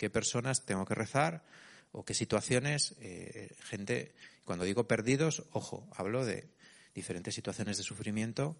qué 0.00 0.08
personas 0.08 0.64
tengo 0.64 0.86
que 0.86 0.94
rezar 0.94 1.44
o 1.92 2.06
qué 2.06 2.14
situaciones, 2.14 2.94
eh, 3.00 3.54
gente, 3.60 4.14
cuando 4.46 4.64
digo 4.64 4.88
perdidos, 4.88 5.44
ojo, 5.52 5.86
hablo 5.94 6.24
de 6.24 6.48
diferentes 6.94 7.34
situaciones 7.34 7.76
de 7.76 7.82
sufrimiento 7.82 8.56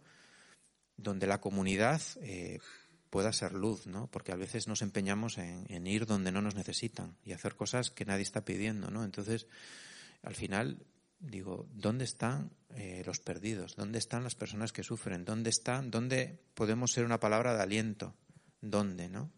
donde 0.98 1.26
la 1.26 1.40
comunidad 1.40 2.03
eh, 2.20 2.59
pueda 3.09 3.33
ser 3.33 3.55
luz, 3.55 3.87
¿no? 3.87 4.07
Porque 4.09 4.33
a 4.33 4.37
veces 4.37 4.68
nos 4.68 4.83
empeñamos 4.83 5.38
en, 5.38 5.87
ir 5.87 6.05
donde 6.05 6.31
no 6.31 6.42
nos 6.42 6.57
necesitan 6.57 7.16
y 7.24 7.33
hacer 7.33 7.57
cosas 7.57 7.90
que 7.90 8.05
nadie 8.05 8.22
está 8.22 8.44
pidiendo, 8.44 8.90
¿no? 8.90 9.03
Entonces, 9.03 9.46
al 10.22 10.35
final, 10.35 10.85
digo, 11.20 11.66
¿dónde 11.72 12.05
están 12.05 12.53
eh, 12.74 13.03
los 13.07 13.18
perdidos? 13.18 13.76
¿Dónde 13.76 13.98
están 13.98 14.24
las 14.24 14.35
personas 14.35 14.74
que 14.74 14.83
sufren? 14.83 15.24
¿Dónde 15.24 15.48
están? 15.48 15.90
¿Dónde 15.90 16.38
podemos 16.53 16.92
ser 16.92 17.07
una 17.07 17.18
palabra 17.18 17.55
de 17.55 17.62
aliento? 17.62 18.14
¿Dónde, 18.61 19.09
no? 19.09 19.33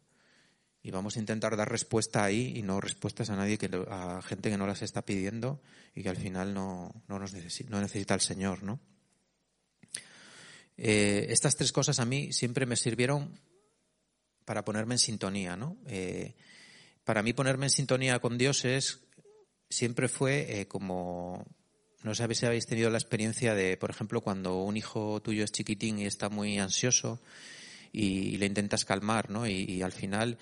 Y 0.82 0.90
vamos 0.90 1.16
a 1.16 1.20
intentar 1.20 1.56
dar 1.56 1.70
respuesta 1.70 2.24
ahí 2.24 2.54
y 2.56 2.62
no 2.62 2.80
respuestas 2.80 3.30
a 3.30 3.36
nadie 3.36 3.58
que 3.58 3.70
a 3.88 4.20
gente 4.22 4.50
que 4.50 4.58
no 4.58 4.66
las 4.66 4.82
está 4.82 5.02
pidiendo 5.02 5.60
y 5.94 6.02
que 6.02 6.08
al 6.08 6.16
final 6.16 6.54
no, 6.54 7.02
no 7.08 7.18
nos 7.18 7.32
necesita, 7.32 7.70
no 7.70 7.80
necesita 7.80 8.14
el 8.14 8.20
Señor, 8.20 8.62
¿no? 8.62 8.80
Eh, 10.76 11.26
estas 11.28 11.54
tres 11.54 11.70
cosas 11.70 12.00
a 12.00 12.04
mí 12.04 12.32
siempre 12.32 12.66
me 12.66 12.76
sirvieron 12.76 13.38
para 14.44 14.64
ponerme 14.64 14.94
en 14.94 14.98
sintonía, 14.98 15.56
¿no? 15.56 15.76
Eh, 15.86 16.34
para 17.04 17.22
mí 17.22 17.32
ponerme 17.32 17.66
en 17.66 17.70
sintonía 17.70 18.18
con 18.18 18.38
Dios 18.38 18.64
es 18.64 19.00
siempre 19.68 20.08
fue 20.08 20.60
eh, 20.60 20.66
como 20.66 21.46
no 22.02 22.14
sabéis 22.14 22.40
si 22.40 22.46
habéis 22.46 22.66
tenido 22.66 22.90
la 22.90 22.98
experiencia 22.98 23.54
de, 23.54 23.76
por 23.76 23.90
ejemplo, 23.90 24.20
cuando 24.20 24.62
un 24.62 24.76
hijo 24.76 25.22
tuyo 25.22 25.44
es 25.44 25.52
chiquitín 25.52 26.00
y 26.00 26.06
está 26.06 26.28
muy 26.28 26.58
ansioso 26.58 27.20
y, 27.92 28.36
le 28.38 28.46
intentas 28.46 28.84
calmar, 28.84 29.30
¿no? 29.30 29.46
Y, 29.46 29.82
al 29.82 29.92
final, 29.92 30.38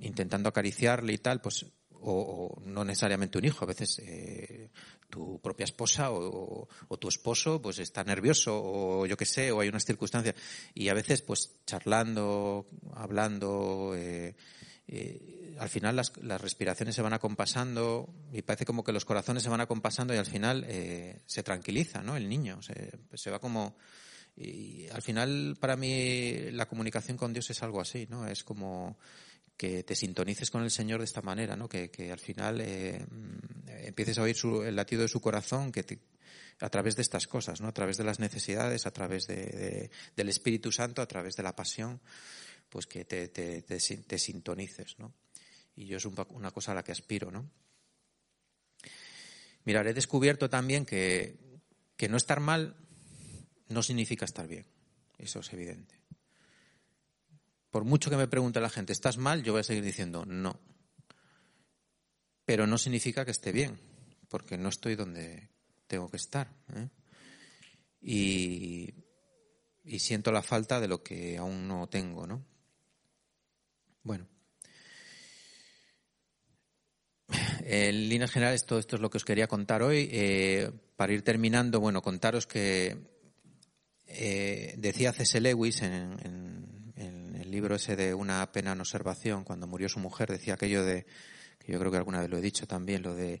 intentando 0.00 0.48
acariciarle 0.48 1.12
y 1.12 1.18
tal, 1.18 1.40
pues, 1.40 1.66
o, 1.90 2.62
no 2.64 2.84
necesariamente 2.84 3.38
un 3.38 3.44
hijo, 3.46 3.64
a 3.64 3.68
veces 3.68 3.98
eh, 4.00 4.70
tu 5.08 5.40
propia 5.40 5.64
esposa 5.64 6.10
o, 6.10 6.68
tu 6.98 7.08
esposo, 7.08 7.60
pues 7.60 7.78
está 7.78 8.04
nervioso 8.04 8.60
o 8.62 9.06
yo 9.06 9.16
qué 9.16 9.26
sé, 9.26 9.52
o 9.52 9.60
hay 9.60 9.68
unas 9.68 9.84
circunstancias. 9.84 10.34
Y 10.74 10.88
a 10.88 10.94
veces, 10.94 11.22
pues, 11.22 11.56
charlando, 11.66 12.66
hablando, 12.94 13.94
eh, 13.96 14.34
eh, 14.88 15.56
al 15.58 15.68
final 15.68 15.96
las, 15.96 16.12
las, 16.22 16.40
respiraciones 16.40 16.94
se 16.94 17.02
van 17.02 17.12
acompasando 17.12 18.14
y 18.32 18.42
parece 18.42 18.64
como 18.64 18.84
que 18.84 18.92
los 18.92 19.04
corazones 19.04 19.42
se 19.42 19.48
van 19.48 19.60
acompasando 19.60 20.14
y 20.14 20.18
al 20.18 20.26
final 20.26 20.64
eh, 20.68 21.22
se 21.26 21.42
tranquiliza, 21.42 22.02
¿no? 22.02 22.16
El 22.16 22.28
niño 22.28 22.62
se, 22.62 22.92
se 23.14 23.30
va 23.30 23.40
como 23.40 23.76
y 24.36 24.86
al 24.88 25.00
final 25.00 25.56
para 25.58 25.76
mí 25.76 26.50
la 26.52 26.68
comunicación 26.68 27.16
con 27.16 27.32
Dios 27.32 27.48
es 27.50 27.62
algo 27.62 27.80
así, 27.80 28.06
¿no? 28.10 28.28
Es 28.28 28.44
como 28.44 28.98
que 29.56 29.82
te 29.82 29.94
sintonices 29.94 30.50
con 30.50 30.62
el 30.62 30.70
Señor 30.70 31.00
de 31.00 31.06
esta 31.06 31.22
manera, 31.22 31.56
¿no? 31.56 31.68
Que, 31.68 31.90
que 31.90 32.12
al 32.12 32.18
final 32.18 32.60
eh, 32.60 33.04
empieces 33.84 34.18
a 34.18 34.22
oír 34.22 34.36
su, 34.36 34.62
el 34.62 34.76
latido 34.76 35.02
de 35.02 35.08
su 35.08 35.20
corazón, 35.20 35.72
que 35.72 35.84
a 36.60 36.70
través 36.70 36.96
de 36.96 37.02
estas 37.02 37.26
cosas, 37.26 37.60
¿no? 37.60 37.68
A 37.68 37.72
través 37.72 37.96
de 37.96 38.04
las 38.04 38.18
necesidades, 38.18 38.86
a 38.86 38.90
través 38.90 39.26
de, 39.26 39.36
de, 39.36 39.90
del 40.14 40.28
Espíritu 40.28 40.72
Santo, 40.72 41.02
a 41.02 41.06
través 41.06 41.34
de 41.36 41.42
la 41.42 41.54
pasión 41.54 42.00
pues 42.68 42.86
que 42.86 43.04
te, 43.04 43.28
te, 43.28 43.62
te, 43.62 43.78
te 43.78 44.18
sintonices, 44.18 44.98
¿no? 44.98 45.14
Y 45.76 45.86
yo 45.86 45.98
es 45.98 46.04
una 46.04 46.50
cosa 46.50 46.72
a 46.72 46.74
la 46.74 46.82
que 46.82 46.92
aspiro, 46.92 47.30
¿no? 47.30 47.48
Mirar, 49.64 49.86
he 49.86 49.94
descubierto 49.94 50.48
también 50.48 50.86
que, 50.86 51.36
que 51.96 52.08
no 52.08 52.16
estar 52.16 52.40
mal 52.40 52.76
no 53.68 53.82
significa 53.82 54.24
estar 54.24 54.46
bien. 54.46 54.64
Eso 55.18 55.40
es 55.40 55.52
evidente. 55.52 55.94
Por 57.76 57.84
mucho 57.84 58.08
que 58.08 58.16
me 58.16 58.26
pregunte 58.26 58.58
la 58.58 58.70
gente, 58.70 58.94
¿estás 58.94 59.18
mal? 59.18 59.42
Yo 59.42 59.52
voy 59.52 59.60
a 59.60 59.62
seguir 59.62 59.84
diciendo 59.84 60.24
no. 60.24 60.58
Pero 62.46 62.66
no 62.66 62.78
significa 62.78 63.26
que 63.26 63.32
esté 63.32 63.52
bien, 63.52 63.78
porque 64.30 64.56
no 64.56 64.70
estoy 64.70 64.94
donde 64.94 65.50
tengo 65.86 66.10
que 66.10 66.16
estar. 66.16 66.48
¿eh? 66.74 66.88
Y, 68.00 68.94
siento 69.98 70.32
la 70.32 70.40
falta 70.40 70.80
de 70.80 70.88
lo 70.88 71.02
que 71.02 71.36
aún 71.36 71.68
no 71.68 71.86
tengo, 71.86 72.26
¿no? 72.26 72.42
Bueno. 74.02 74.26
En 77.60 78.08
líneas 78.08 78.30
generales, 78.30 78.64
todo 78.64 78.78
esto 78.78 78.96
es 78.96 79.02
lo 79.02 79.10
que 79.10 79.18
os 79.18 79.24
quería 79.26 79.48
contar 79.48 79.82
hoy. 79.82 80.08
Eh, 80.10 80.72
para 80.96 81.12
ir 81.12 81.20
terminando, 81.20 81.78
bueno, 81.78 82.00
contaros 82.00 82.46
que 82.46 82.96
eh, 84.06 84.74
decía 84.78 85.12
C.S. 85.12 85.38
Lewis 85.42 85.82
en, 85.82 86.55
el 87.46 87.52
libro 87.52 87.76
ese 87.76 87.94
de 87.94 88.12
Una 88.12 88.50
pena 88.50 88.72
en 88.72 88.80
observación, 88.80 89.44
cuando 89.44 89.68
murió 89.68 89.88
su 89.88 90.00
mujer, 90.00 90.28
decía 90.28 90.54
aquello 90.54 90.84
de, 90.84 91.06
que 91.60 91.72
yo 91.72 91.78
creo 91.78 91.92
que 91.92 91.96
alguna 91.96 92.20
vez 92.20 92.28
lo 92.28 92.36
he 92.36 92.42
dicho 92.42 92.66
también, 92.66 93.02
lo 93.02 93.14
de 93.14 93.40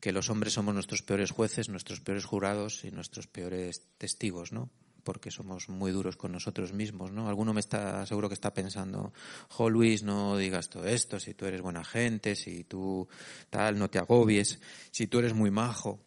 que 0.00 0.12
los 0.12 0.30
hombres 0.30 0.52
somos 0.52 0.72
nuestros 0.72 1.02
peores 1.02 1.32
jueces, 1.32 1.68
nuestros 1.68 2.00
peores 2.00 2.24
jurados 2.24 2.84
y 2.84 2.92
nuestros 2.92 3.26
peores 3.26 3.82
testigos, 3.98 4.52
¿no? 4.52 4.70
porque 5.02 5.32
somos 5.32 5.68
muy 5.68 5.90
duros 5.90 6.16
con 6.16 6.30
nosotros 6.30 6.72
mismos, 6.72 7.10
¿no? 7.10 7.28
Alguno 7.28 7.52
me 7.52 7.58
está, 7.58 8.06
seguro 8.06 8.28
que 8.28 8.34
está 8.34 8.54
pensando, 8.54 9.12
jo 9.48 9.68
Luis, 9.68 10.04
no 10.04 10.36
digas 10.36 10.68
todo 10.68 10.86
esto, 10.86 11.18
si 11.18 11.34
tú 11.34 11.46
eres 11.46 11.60
buena 11.60 11.82
gente, 11.82 12.36
si 12.36 12.62
tú 12.62 13.08
tal, 13.50 13.80
no 13.80 13.90
te 13.90 13.98
agobies, 13.98 14.60
si 14.92 15.08
tú 15.08 15.18
eres 15.18 15.34
muy 15.34 15.50
majo. 15.50 15.98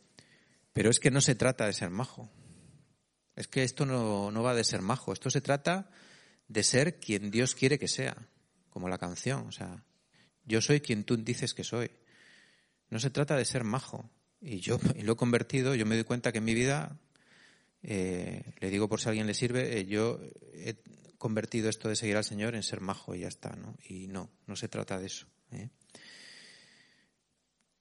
Pero 0.71 0.89
es 0.89 1.01
que 1.01 1.11
no 1.11 1.19
se 1.19 1.35
trata 1.35 1.65
de 1.65 1.73
ser 1.73 1.89
majo. 1.89 2.29
Es 3.35 3.49
que 3.49 3.65
esto 3.65 3.85
no, 3.85 4.31
no 4.31 4.43
va 4.43 4.55
de 4.55 4.63
ser 4.63 4.81
majo, 4.81 5.11
esto 5.11 5.29
se 5.29 5.41
trata 5.41 5.89
de 6.47 6.63
ser 6.63 6.99
quien 6.99 7.31
Dios 7.31 7.55
quiere 7.55 7.79
que 7.79 7.87
sea, 7.87 8.15
como 8.69 8.89
la 8.89 8.97
canción, 8.97 9.47
o 9.47 9.51
sea, 9.51 9.83
yo 10.45 10.61
soy 10.61 10.81
quien 10.81 11.03
tú 11.03 11.17
dices 11.17 11.53
que 11.53 11.63
soy. 11.63 11.91
No 12.89 12.99
se 12.99 13.09
trata 13.09 13.35
de 13.35 13.45
ser 13.45 13.63
majo. 13.63 14.09
Y 14.41 14.59
yo 14.59 14.79
y 14.95 15.01
lo 15.03 15.13
he 15.13 15.15
convertido, 15.15 15.75
yo 15.75 15.85
me 15.85 15.95
doy 15.95 16.03
cuenta 16.03 16.31
que 16.31 16.37
en 16.37 16.45
mi 16.45 16.53
vida 16.53 16.99
eh, 17.83 18.43
le 18.59 18.69
digo 18.69 18.87
por 18.87 18.99
si 18.99 19.07
a 19.07 19.09
alguien 19.09 19.27
le 19.27 19.33
sirve, 19.33 19.79
eh, 19.79 19.85
yo 19.85 20.19
he 20.53 20.75
convertido 21.17 21.69
esto 21.69 21.89
de 21.89 21.95
seguir 21.95 22.17
al 22.17 22.23
Señor 22.23 22.55
en 22.55 22.63
ser 22.63 22.81
majo 22.81 23.15
y 23.15 23.21
ya 23.21 23.27
está, 23.27 23.55
¿no? 23.55 23.75
Y 23.87 24.07
no, 24.07 24.29
no 24.45 24.55
se 24.55 24.67
trata 24.67 24.99
de 24.99 25.07
eso. 25.07 25.27
¿eh? 25.51 25.69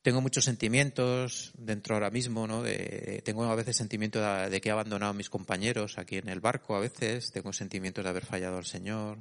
Tengo 0.05 0.21
muchos 0.21 0.45
sentimientos 0.45 1.51
dentro 1.57 1.97
ahora 1.97 2.11
mismo, 2.11 2.47
¿no? 2.47 2.63
De, 2.63 3.23
tengo 3.25 3.43
a 3.45 3.55
veces 3.57 3.77
sentimiento 3.77 4.21
de, 4.21 4.61
que 4.61 4.69
he 4.69 4.73
abandonado 4.73 5.11
a 5.11 5.15
mis 5.15 5.31
compañeros 5.31 5.99
aquí 5.99 6.19
en 6.19 6.29
el 6.29 6.41
barco, 6.41 6.77
a 6.77 6.81
veces 6.81 7.33
tengo 7.33 7.53
sentimientos 7.53 8.05
de 8.05 8.11
haber 8.11 8.27
fallado 8.27 8.59
al 8.59 8.67
Señor. 8.67 9.19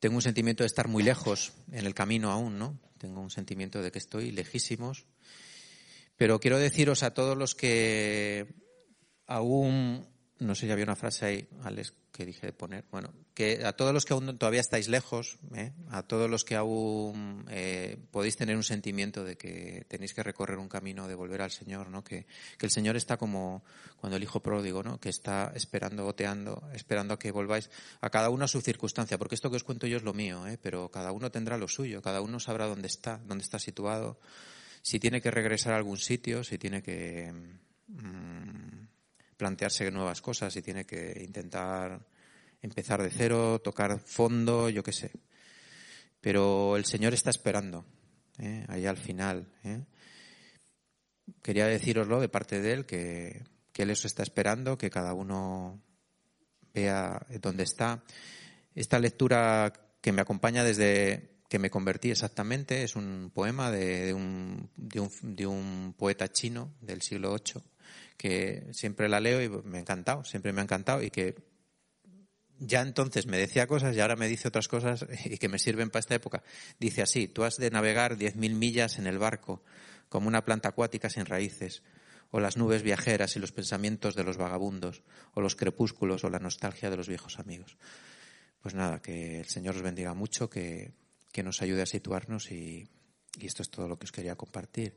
Tengo 0.00 0.16
un 0.16 0.22
sentimiento 0.22 0.64
de 0.64 0.66
estar 0.66 0.88
muy 0.88 1.02
lejos 1.02 1.52
en 1.72 1.86
el 1.86 1.94
camino 1.94 2.30
aún, 2.30 2.58
¿no? 2.58 2.78
Tengo 2.98 3.20
un 3.20 3.30
sentimiento 3.30 3.80
de 3.80 3.90
que 3.90 3.98
estoy 3.98 4.32
lejísimos 4.32 5.06
pero 6.18 6.40
quiero 6.40 6.58
deciros 6.58 7.04
a 7.04 7.14
todos 7.14 7.38
los 7.38 7.54
que 7.54 8.48
aún, 9.26 10.04
no 10.40 10.54
sé 10.54 10.66
si 10.66 10.72
había 10.72 10.84
una 10.84 10.96
frase 10.96 11.26
ahí, 11.26 11.48
Alex, 11.62 11.94
que 12.12 12.24
dije 12.24 12.46
de 12.46 12.52
poner, 12.52 12.84
bueno, 12.90 13.12
que 13.34 13.64
a 13.64 13.72
todos 13.72 13.92
los 13.92 14.04
que 14.04 14.12
aún 14.12 14.38
todavía 14.38 14.60
estáis 14.60 14.88
lejos, 14.88 15.38
¿eh? 15.54 15.72
a 15.90 16.02
todos 16.02 16.30
los 16.30 16.44
que 16.44 16.56
aún 16.56 17.44
eh, 17.50 17.96
podéis 18.10 18.36
tener 18.36 18.56
un 18.56 18.62
sentimiento 18.62 19.24
de 19.24 19.36
que 19.36 19.84
tenéis 19.88 20.14
que 20.14 20.22
recorrer 20.22 20.58
un 20.58 20.68
camino 20.68 21.08
de 21.08 21.14
volver 21.14 21.42
al 21.42 21.50
Señor, 21.50 21.90
¿no? 21.90 22.04
Que, 22.04 22.26
que 22.56 22.66
el 22.66 22.72
Señor 22.72 22.96
está 22.96 23.16
como 23.16 23.64
cuando 23.96 24.16
el 24.16 24.22
Hijo 24.22 24.40
pródigo, 24.40 24.82
¿no? 24.82 25.00
Que 25.00 25.08
está 25.08 25.52
esperando, 25.54 26.04
goteando, 26.04 26.62
esperando 26.72 27.14
a 27.14 27.18
que 27.18 27.30
volváis, 27.30 27.70
a 28.00 28.10
cada 28.10 28.30
uno 28.30 28.44
a 28.44 28.48
su 28.48 28.60
circunstancia, 28.60 29.18
porque 29.18 29.34
esto 29.34 29.50
que 29.50 29.56
os 29.56 29.64
cuento 29.64 29.86
yo 29.86 29.96
es 29.96 30.02
lo 30.02 30.14
mío, 30.14 30.46
¿eh? 30.46 30.58
Pero 30.60 30.90
cada 30.90 31.12
uno 31.12 31.30
tendrá 31.30 31.58
lo 31.58 31.68
suyo, 31.68 32.00
cada 32.02 32.20
uno 32.20 32.40
sabrá 32.40 32.66
dónde 32.66 32.86
está, 32.86 33.20
dónde 33.26 33.44
está 33.44 33.58
situado 33.58 34.18
si 34.82 34.98
tiene 34.98 35.20
que 35.20 35.30
regresar 35.30 35.74
a 35.74 35.76
algún 35.76 35.98
sitio, 35.98 36.44
si 36.44 36.58
tiene 36.58 36.82
que 36.82 37.32
mm, 37.88 38.87
plantearse 39.38 39.90
nuevas 39.90 40.20
cosas 40.20 40.54
y 40.56 40.62
tiene 40.62 40.84
que 40.84 41.22
intentar 41.24 42.04
empezar 42.60 43.02
de 43.02 43.08
cero, 43.08 43.60
tocar 43.60 43.98
fondo, 44.00 44.68
yo 44.68 44.82
qué 44.82 44.92
sé. 44.92 45.12
Pero 46.20 46.76
el 46.76 46.84
Señor 46.84 47.14
está 47.14 47.30
esperando, 47.30 47.86
¿eh? 48.38 48.66
al 48.68 48.96
final. 48.98 49.48
¿eh? 49.64 49.84
Quería 51.40 51.66
deciroslo 51.66 52.20
de 52.20 52.28
parte 52.28 52.60
de 52.60 52.72
Él, 52.72 52.84
que, 52.84 53.44
Él 53.76 53.90
os 53.90 54.04
está 54.04 54.24
esperando, 54.24 54.76
que 54.76 54.90
cada 54.90 55.14
uno 55.14 55.80
vea 56.74 57.24
dónde 57.40 57.62
está. 57.62 58.02
Esta 58.74 58.98
lectura 58.98 59.72
que 60.00 60.12
me 60.12 60.20
acompaña 60.20 60.64
desde 60.64 61.38
que 61.48 61.60
me 61.60 61.70
convertí 61.70 62.10
exactamente 62.10 62.82
es 62.82 62.96
un 62.96 63.30
poema 63.32 63.70
de, 63.70 64.12
un, 64.12 64.68
de, 64.76 65.00
un, 65.00 65.10
de 65.22 65.46
un 65.46 65.94
poeta 65.96 66.30
chino 66.30 66.74
del 66.82 67.00
siglo 67.02 67.34
VIII 67.34 67.62
que 68.18 68.66
siempre 68.72 69.08
la 69.08 69.20
leo 69.20 69.40
y 69.40 69.48
me 69.48 69.78
ha 69.78 69.80
encantado, 69.80 70.24
siempre 70.24 70.52
me 70.52 70.60
ha 70.60 70.64
encantado 70.64 71.02
y 71.02 71.10
que 71.10 71.36
ya 72.58 72.82
entonces 72.82 73.26
me 73.26 73.38
decía 73.38 73.68
cosas 73.68 73.96
y 73.96 74.00
ahora 74.00 74.16
me 74.16 74.26
dice 74.26 74.48
otras 74.48 74.66
cosas 74.66 75.06
y 75.24 75.38
que 75.38 75.48
me 75.48 75.60
sirven 75.60 75.90
para 75.90 76.00
esta 76.00 76.16
época. 76.16 76.42
Dice 76.80 77.00
así, 77.00 77.28
tú 77.28 77.44
has 77.44 77.56
de 77.56 77.70
navegar 77.70 78.16
diez 78.16 78.34
mil 78.34 78.54
millas 78.54 78.98
en 78.98 79.06
el 79.06 79.18
barco, 79.18 79.62
como 80.08 80.26
una 80.28 80.44
planta 80.44 80.70
acuática 80.70 81.08
sin 81.08 81.26
raíces, 81.26 81.84
o 82.30 82.40
las 82.40 82.56
nubes 82.56 82.82
viajeras 82.82 83.36
y 83.36 83.38
los 83.38 83.52
pensamientos 83.52 84.16
de 84.16 84.24
los 84.24 84.36
vagabundos, 84.36 85.02
o 85.34 85.40
los 85.40 85.54
crepúsculos 85.54 86.24
o 86.24 86.30
la 86.30 86.40
nostalgia 86.40 86.90
de 86.90 86.96
los 86.96 87.08
viejos 87.08 87.38
amigos. 87.38 87.78
Pues 88.60 88.74
nada, 88.74 89.00
que 89.00 89.38
el 89.38 89.46
Señor 89.46 89.76
os 89.76 89.82
bendiga 89.82 90.12
mucho, 90.14 90.50
que, 90.50 90.92
que 91.30 91.44
nos 91.44 91.62
ayude 91.62 91.82
a 91.82 91.86
situarnos 91.86 92.50
y, 92.50 92.88
y 93.38 93.46
esto 93.46 93.62
es 93.62 93.70
todo 93.70 93.86
lo 93.86 93.96
que 93.96 94.04
os 94.06 94.12
quería 94.12 94.34
compartir. 94.34 94.96